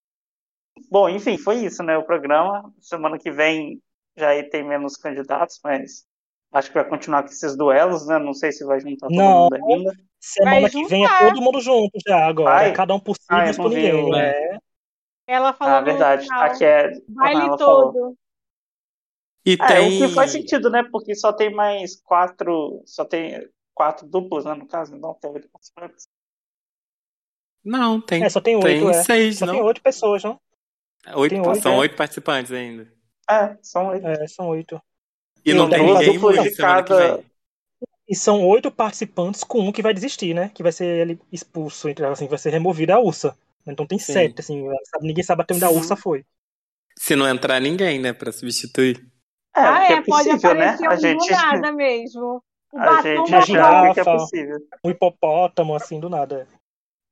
Bom, 0.91 1.09
enfim, 1.09 1.37
foi 1.39 1.65
isso, 1.65 1.83
né? 1.83 1.97
O 1.97 2.05
programa. 2.05 2.73
Semana 2.81 3.19
que 3.19 3.31
vem 3.31 3.81
já 4.17 4.31
aí 4.31 4.43
tem 4.45 4.62
menos 4.65 4.97
candidatos, 4.97 5.61
mas 5.62 6.07
acho 6.53 6.69
que 6.69 6.75
vai 6.75 6.89
continuar 6.89 7.23
com 7.23 7.29
esses 7.29 7.57
duelos, 7.57 8.07
né? 8.07 8.19
Não 8.19 8.33
sei 8.33 8.53
se 8.53 8.65
vai 8.65 8.81
juntar 8.81 9.09
todo 9.09 9.17
não, 9.17 9.43
mundo 9.43 9.55
ainda. 9.55 9.93
Semana 10.19 10.71
que 10.71 10.85
vem 10.87 11.05
é 11.05 11.19
todo 11.19 11.41
mundo 11.41 11.61
junto 11.61 11.99
já 12.07 12.27
agora. 12.27 12.57
Ai, 12.57 12.73
cada 12.73 12.95
um 12.95 13.01
por 13.01 13.17
si, 13.17 13.27
ai, 13.29 13.55
por 13.55 13.71
ninguém. 13.71 14.11
Né? 14.11 14.59
Ela 15.27 15.53
falou. 15.53 15.75
Ah, 15.75 15.81
verdade. 15.81 16.27
Aqui 16.33 16.65
é. 16.65 16.93
Baile 17.09 17.49
todo. 17.57 17.93
Falou. 17.93 18.17
E 19.45 19.53
é, 19.53 19.67
tem... 19.67 20.03
o 20.03 20.09
que 20.09 20.15
faz 20.15 20.33
sentido, 20.33 20.71
né? 20.71 20.83
Porque 20.91 21.15
só 21.15 21.33
tem 21.33 21.53
mais 21.53 22.01
quatro. 22.01 22.83
Só 22.85 23.05
tem 23.05 23.49
quatro 23.75 24.07
duplos, 24.07 24.45
né? 24.45 24.55
No 24.55 24.67
caso, 24.67 24.97
não 24.97 25.15
tem 25.15 25.31
oito 25.31 25.49
participantes. 25.51 26.09
Não, 27.65 28.01
tem. 28.01 28.25
É, 28.25 28.29
só 28.29 28.41
tem 28.41 28.57
oito. 28.57 28.65
Tem 28.65 28.89
é. 28.89 29.03
seis, 29.03 29.39
só 29.39 29.47
não? 29.47 29.55
tem 29.55 29.62
oito 29.62 29.83
pessoas, 29.83 30.23
não? 30.23 30.41
Oito, 31.14 31.35
oito 31.35 31.62
são 31.62 31.73
é. 31.73 31.77
oito 31.79 31.97
participantes 31.97 32.53
ainda. 32.53 32.92
É, 33.31 33.57
são 33.62 33.88
oito. 33.88 34.07
É, 34.07 34.27
são 34.27 34.49
oito. 34.49 34.81
E 35.45 35.55
não, 35.55 35.69
tem 35.69 35.85
ninguém 35.85 36.19
muito 36.19 36.57
cada... 36.57 37.23
E 38.09 38.14
são 38.14 38.47
oito 38.47 38.71
participantes 38.71 39.42
com 39.42 39.61
um 39.61 39.73
que 39.73 39.83
vai 39.83 39.92
desistir, 39.92 40.33
né? 40.33 40.51
Que 40.55 40.62
vai 40.62 40.71
ser 40.71 40.85
ele 40.85 41.21
expulso, 41.33 41.88
entre 41.88 42.07
assim, 42.07 42.29
vai 42.29 42.38
ser 42.38 42.51
removido 42.51 42.92
a 42.92 43.01
ursa. 43.01 43.37
Então 43.66 43.85
tem 43.85 43.99
Sim. 43.99 44.12
sete, 44.12 44.40
assim, 44.40 44.64
ninguém 45.01 45.25
sabe 45.25 45.42
até 45.42 45.55
onde 45.55 45.64
a 45.64 45.71
ursa 45.71 45.97
foi. 45.97 46.25
Se 46.97 47.16
não 47.16 47.29
entrar 47.29 47.61
ninguém, 47.61 47.99
né, 47.99 48.12
pra 48.12 48.31
substituir. 48.31 49.05
É, 49.55 49.61
ah, 49.61 49.85
é, 49.85 49.92
é 49.95 50.03
possível, 50.03 50.40
pode 50.40 50.47
aparecer 50.47 50.83
né? 50.83 50.88
a 50.88 50.97
gente... 50.97 51.31
nada 51.31 51.73
mesmo. 51.73 52.42
O 52.73 52.79
a 52.79 53.03
gente 53.03 53.53
já 53.53 53.92
que 53.92 54.01
é 54.01 54.05
possível. 54.05 54.59
Um 54.85 54.90
hipopótamo, 54.90 55.75
assim, 55.75 55.99
do 55.99 56.09
nada. 56.09 56.47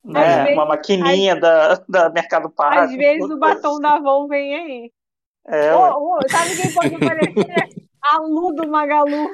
É, 0.06 0.52
uma 0.52 0.66
maquininha 0.66 1.34
da, 1.34 1.82
da 1.88 2.10
Mercado 2.10 2.50
Pago. 2.50 2.80
Às 2.80 2.94
vezes 2.94 3.30
o 3.30 3.38
batom 3.38 3.80
da 3.80 3.94
Avon 3.94 4.28
vem 4.28 4.54
aí. 4.54 4.92
É, 5.46 5.74
oh, 5.74 6.18
oh, 6.18 6.28
sabe 6.28 6.56
quem 6.56 6.72
pode 6.72 6.94
aparecer? 6.96 7.84
a 8.02 8.18
Lu 8.18 8.54
do 8.54 8.68
Magalu. 8.68 9.30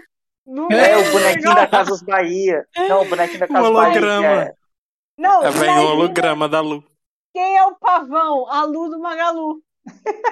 é, 0.70 0.96
o 0.96 1.12
bonequinho 1.12 1.54
da 1.54 1.66
Casas 1.66 2.02
Bahia. 2.02 2.64
Não, 2.88 3.02
o 3.02 3.08
bonequinho 3.08 3.40
da 3.40 3.48
Casas 3.48 3.68
holograma. 3.68 4.22
Bahia. 4.22 4.42
É. 4.42 4.54
Não, 5.18 5.42
é, 5.42 5.80
o 5.80 5.86
holograma 5.90 6.48
da 6.48 6.60
Lu. 6.60 6.84
Quem 7.32 7.56
é 7.56 7.64
o 7.64 7.74
pavão? 7.74 8.48
A 8.48 8.64
Lu 8.64 8.88
do 8.88 8.98
Magalu. 8.98 9.60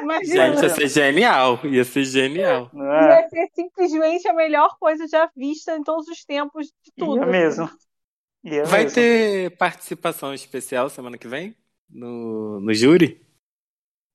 Imagina. 0.00 0.56
Gente, 0.56 0.62
ia 0.62 0.68
ser 0.68 0.88
genial. 0.88 1.58
Ia 1.64 1.84
ser 1.84 2.04
genial. 2.04 2.70
É. 2.74 3.20
Ia 3.20 3.28
ser 3.28 3.48
simplesmente 3.54 4.28
a 4.28 4.32
melhor 4.32 4.76
coisa 4.78 5.06
já 5.06 5.28
vista 5.36 5.76
em 5.76 5.82
todos 5.82 6.08
os 6.08 6.24
tempos 6.24 6.66
de 6.66 6.92
tudo. 6.96 7.18
Ia 7.18 7.26
mesmo. 7.26 7.70
Vai 8.62 8.84
mesmo. 8.84 8.94
ter 8.94 9.56
participação 9.56 10.32
especial 10.34 10.88
semana 10.90 11.18
que 11.18 11.28
vem? 11.28 11.56
No, 11.90 12.60
no 12.60 12.72
júri? 12.74 13.20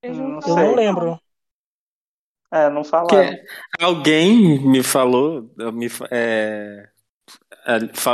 Eu 0.02 0.14
não, 0.14 0.40
Eu 0.46 0.56
não 0.56 0.76
lembro. 0.76 1.20
É, 2.52 2.70
não 2.70 2.84
falaram. 2.84 3.36
alguém 3.80 4.60
me 4.60 4.84
falou, 4.84 5.50
me, 5.74 5.88
é, 6.12 6.90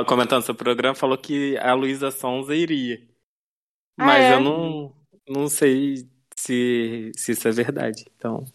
comentando 0.08 0.44
seu 0.44 0.56
programa, 0.56 0.96
falou 0.96 1.18
que 1.18 1.58
a 1.58 1.74
Luísa 1.74 2.12
Sonza 2.12 2.56
iria. 2.56 3.00
Ah, 3.98 4.06
Mas 4.06 4.24
é? 4.24 4.34
eu 4.34 4.40
não, 4.42 4.96
não 5.28 5.48
sei 5.50 6.10
se, 6.36 7.12
se 7.16 7.32
isso 7.34 7.48
é 7.48 7.52
verdade. 7.52 8.06
Então, 8.16 8.46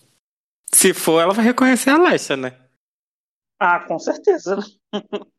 Se 0.75 0.93
for, 0.95 1.21
ela 1.21 1.33
vai 1.35 1.45
reconhecer 1.47 1.91
a 1.91 1.95
Alexa, 1.97 2.37
né? 2.37 2.59
Ah, 3.59 3.81
com 3.87 3.99
certeza. 3.99 4.57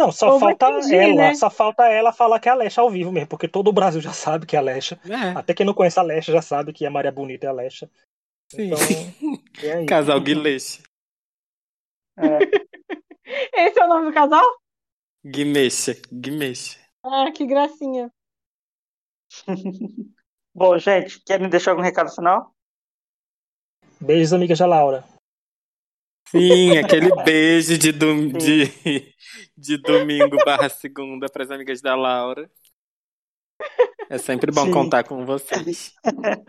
Não, 0.00 0.10
só 0.10 0.32
Ou 0.32 0.40
falta 0.40 0.66
fingir, 0.80 0.94
ela, 0.98 1.14
né? 1.14 1.34
só 1.34 1.50
falta 1.50 1.84
ela 1.86 2.10
falar 2.10 2.40
que 2.40 2.48
é 2.48 2.52
a 2.52 2.54
Alexa 2.54 2.80
ao 2.80 2.90
vivo 2.90 3.12
mesmo, 3.12 3.28
porque 3.28 3.46
todo 3.46 3.68
o 3.68 3.72
Brasil 3.72 4.00
já 4.00 4.14
sabe 4.14 4.46
que 4.46 4.56
é 4.56 4.58
a 4.58 4.62
Alexa. 4.62 4.98
É, 5.04 5.38
Até 5.38 5.52
quem 5.52 5.66
não 5.66 5.74
conhece 5.74 5.98
a 5.98 6.02
Alexa 6.02 6.32
já 6.32 6.40
sabe 6.40 6.72
que 6.72 6.86
a 6.86 6.90
Maria 6.90 7.12
Bonita 7.12 7.44
é 7.44 7.48
a 7.48 7.52
Alexa. 7.52 7.90
sim. 8.48 8.70
Então, 8.70 8.78
é. 9.62 9.84
Casal 9.84 10.18
Guileixo. 10.20 10.82
É. 12.16 12.38
Esse 13.66 13.78
é 13.78 13.84
o 13.84 13.88
nome 13.88 14.06
do 14.06 14.14
casal? 14.14 14.44
Guimexa, 15.24 15.94
Guimexa. 16.10 16.78
Ah, 17.04 17.30
que 17.30 17.46
gracinha. 17.46 18.10
Bom, 20.54 20.78
gente, 20.78 21.22
querem 21.24 21.48
deixar 21.48 21.72
algum 21.72 21.82
recado 21.82 22.10
final? 22.10 22.52
Beijos, 24.00 24.32
amigas 24.32 24.58
da 24.58 24.66
Laura. 24.66 25.04
Sim, 26.30 26.78
aquele 26.78 27.10
beijo 27.24 27.76
de, 27.78 27.92
dom- 27.92 28.28
de, 28.28 28.66
de 29.56 29.76
domingo 29.78 30.36
barra 30.44 30.68
segunda 30.68 31.26
para 31.28 31.42
as 31.44 31.50
amigas 31.50 31.80
da 31.80 31.94
Laura. 31.94 32.48
É 34.08 34.18
sempre 34.18 34.50
bom 34.50 34.64
Sim. 34.66 34.72
contar 34.72 35.04
com 35.04 35.24
vocês. 35.26 35.92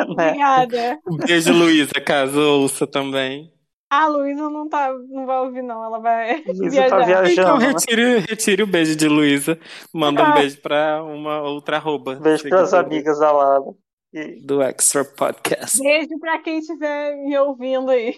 Obrigada. 0.08 1.00
Um 1.08 1.18
beijo, 1.18 1.54
Luísa, 1.54 1.94
caso 2.06 2.40
ouça 2.40 2.88
também. 2.88 3.52
A 3.90 4.08
Luísa 4.08 4.50
não, 4.50 4.70
tá, 4.70 4.90
não 5.10 5.26
vai 5.26 5.40
ouvir, 5.42 5.62
não. 5.62 5.84
Ela 5.84 6.00
vai 6.00 6.42
Luísa 6.48 6.88
tá 6.88 7.00
viajar. 7.00 7.06
viajando. 7.24 7.32
Então 7.32 7.58
né? 7.60 7.68
retire, 7.68 8.20
retire 8.20 8.64
o 8.64 8.68
beijo 8.68 8.96
de 8.96 9.08
Luísa. 9.08 9.60
Manda 9.94 10.24
um 10.24 10.26
Ah. 10.28 10.32
beijo 10.36 10.62
para 10.62 11.04
uma 11.04 11.42
outra 11.42 11.76
arroba. 11.78 12.16
Beijo 12.16 12.48
para 12.48 12.62
as 12.62 12.74
amigas 12.74 13.20
da 13.20 13.32
Lara. 13.32 13.64
E 14.14 14.46
Do 14.46 14.62
Extra 14.62 15.04
Podcast. 15.06 15.78
Beijo 15.82 16.18
pra 16.20 16.40
quem 16.40 16.60
estiver 16.60 17.16
me 17.18 17.38
ouvindo 17.38 17.90
aí. 17.92 18.16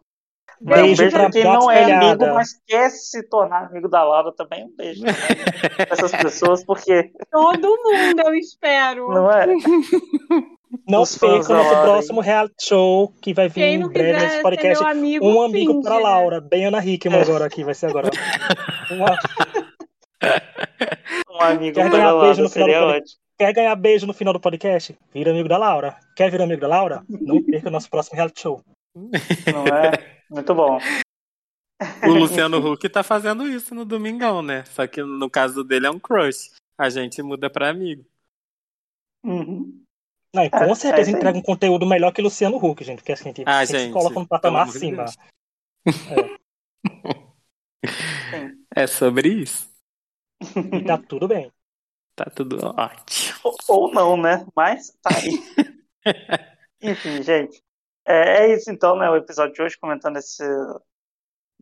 Beijo 0.64 1.02
beijo 1.02 1.10
pra 1.16 1.22
pra 1.24 1.30
quem 1.32 1.42
não 1.42 1.68
é 1.68 1.80
Espelhada. 1.80 2.06
amigo, 2.06 2.34
mas 2.34 2.50
quer 2.68 2.88
se 2.90 3.28
tornar 3.28 3.66
amigo 3.66 3.88
da 3.88 4.04
Laura 4.04 4.32
também. 4.32 4.64
Um 4.64 4.76
beijo 4.76 5.02
pra 5.02 5.86
essas 5.90 6.12
pessoas, 6.12 6.64
porque 6.64 7.10
Todo 7.32 7.66
mundo, 7.82 8.20
eu 8.24 8.34
espero. 8.34 9.08
não 9.08 9.28
é? 9.30 9.46
Não 10.88 11.02
Os 11.02 11.20
o 11.20 11.26
nosso 11.26 11.82
próximo 11.82 12.20
reality 12.22 12.54
show 12.66 13.12
que 13.20 13.34
vai 13.34 13.46
vir 13.48 13.54
Quem 13.60 13.74
em 13.74 13.88
breve 13.88 14.12
nesse 14.20 14.36
ser 14.36 14.42
podcast. 14.42 14.82
meu 14.82 14.90
amigo, 14.90 15.26
Um 15.26 15.42
amigo 15.42 15.72
finge, 15.72 15.84
pra 15.84 15.96
né? 15.96 16.02
Laura, 16.02 16.40
bem 16.40 16.64
Ana 16.64 16.82
Hickman 16.82 17.18
É. 17.18 17.22
agora 17.22 17.44
aqui, 17.44 17.62
vai 17.62 17.74
ser 17.74 17.86
agora. 17.86 18.08
Uma- 18.90 19.18
Um 21.30 21.40
amigo 21.42 21.74
Quer 21.74 21.90
para 21.90 21.98
ganhar 21.98 22.08
a 22.10 22.20
beijo 22.20 22.40
Laura 22.40 22.42
no 22.42 22.48
final 22.48 22.48
do 22.48 22.50
seria 22.72 22.82
ótimo. 22.86 23.16
Quer 23.38 23.52
ganhar 23.52 23.74
beijo 23.76 24.06
no 24.06 24.14
final 24.14 24.32
do 24.32 24.40
podcast? 24.40 24.96
Vira 25.12 25.30
amigo 25.32 25.48
da 25.48 25.58
Laura. 25.58 25.96
Quer 26.16 26.30
virar 26.30 26.44
amigo 26.44 26.60
da 26.60 26.68
Laura? 26.68 27.02
Não 27.08 27.42
perca 27.42 27.68
o 27.68 27.72
nosso 27.72 27.90
próximo 27.90 28.16
reality 28.16 28.40
show. 28.40 28.62
Não 28.94 29.66
é? 29.66 30.22
Muito 30.30 30.54
bom. 30.54 30.78
O 32.06 32.12
Luciano 32.12 32.58
Huck 32.58 32.88
tá 32.88 33.02
fazendo 33.02 33.46
isso 33.46 33.74
no 33.74 33.84
Domingão, 33.84 34.40
né? 34.42 34.64
Só 34.66 34.86
que 34.86 35.02
no 35.02 35.28
caso 35.28 35.64
dele 35.64 35.86
é 35.86 35.90
um 35.90 35.98
crush. 35.98 36.52
A 36.78 36.88
gente 36.88 37.22
muda 37.22 37.50
pra 37.50 37.70
amigo. 37.70 38.04
Uhum. 39.24 39.82
Não, 40.34 40.44
e 40.44 40.50
com 40.50 40.58
É, 40.58 40.70
é 40.70 40.74
certeza 40.74 41.10
aí. 41.10 41.16
entrega 41.16 41.38
um 41.38 41.42
conteúdo 41.42 41.84
melhor 41.86 42.12
que 42.12 42.22
Luciano 42.22 42.56
Huck, 42.56 42.82
gente. 42.84 42.98
Porque 42.98 43.12
a 43.12 43.16
gente 43.16 43.42
Ah, 43.46 43.66
sempre 43.66 43.80
gente, 43.80 43.88
se 43.88 43.92
coloca 43.92 44.14
no 44.14 44.26
pelo 44.26 44.28
patamar 44.28 44.68
acima. 44.68 45.04
Deus. 45.04 45.16
É 48.74 48.86
sobre 48.86 49.28
isso. 49.28 49.70
E 50.40 50.84
tá 50.84 50.96
tudo 50.96 51.28
bem. 51.28 51.52
Tá 52.16 52.24
tudo 52.34 52.56
ótimo. 52.64 53.38
Ou, 53.44 53.56
ou 53.68 53.92
não, 53.92 54.16
né? 54.16 54.46
Mas 54.56 54.96
tá 55.02 55.10
aí. 55.14 55.38
Enfim, 56.80 57.22
gente. 57.22 57.62
É, 58.06 58.44
é 58.46 58.54
isso 58.54 58.70
então, 58.70 58.96
né? 58.96 59.08
O 59.10 59.16
episódio 59.16 59.54
de 59.54 59.62
hoje 59.62 59.78
comentando 59.78 60.16
esse, 60.16 60.42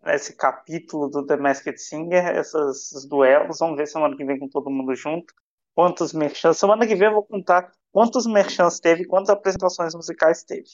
esse 0.07 0.35
capítulo 0.37 1.09
do 1.09 1.26
The 1.26 1.37
Masked 1.37 1.79
Singer, 1.79 2.37
esses, 2.37 2.55
esses 2.55 3.05
duelos. 3.07 3.59
Vamos 3.59 3.76
ver 3.76 3.87
semana 3.87 4.16
que 4.16 4.24
vem 4.24 4.38
com 4.38 4.48
todo 4.48 4.70
mundo 4.70 4.94
junto. 4.94 5.33
Quantos 5.74 6.12
merchants. 6.12 6.59
Semana 6.59 6.87
que 6.87 6.94
vem 6.94 7.09
eu 7.09 7.14
vou 7.14 7.24
contar 7.24 7.70
quantos 7.92 8.26
merchants 8.26 8.81
teve, 8.81 9.07
quantas 9.07 9.31
apresentações 9.31 9.94
musicais 9.94 10.42
teve. 10.42 10.68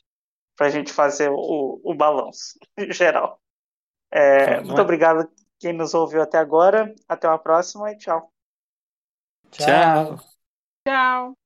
Pra 0.57 0.71
gente 0.71 0.93
fazer 0.93 1.31
o, 1.31 1.81
o 1.85 1.95
balanço 1.95 2.59
geral. 2.91 3.41
É, 4.11 4.47
Vamos 4.47 4.67
muito 4.69 4.79
lá. 4.79 4.85
obrigado 4.85 5.31
quem 5.59 5.73
nos 5.73 5.95
ouviu 5.95 6.23
até 6.23 6.39
agora. 6.39 6.95
Até 7.09 7.29
uma 7.29 7.39
próxima 7.39 7.93
e 7.93 7.99
tchau. 7.99 8.33
Tchau. 9.51 10.19
Tchau. 10.87 11.46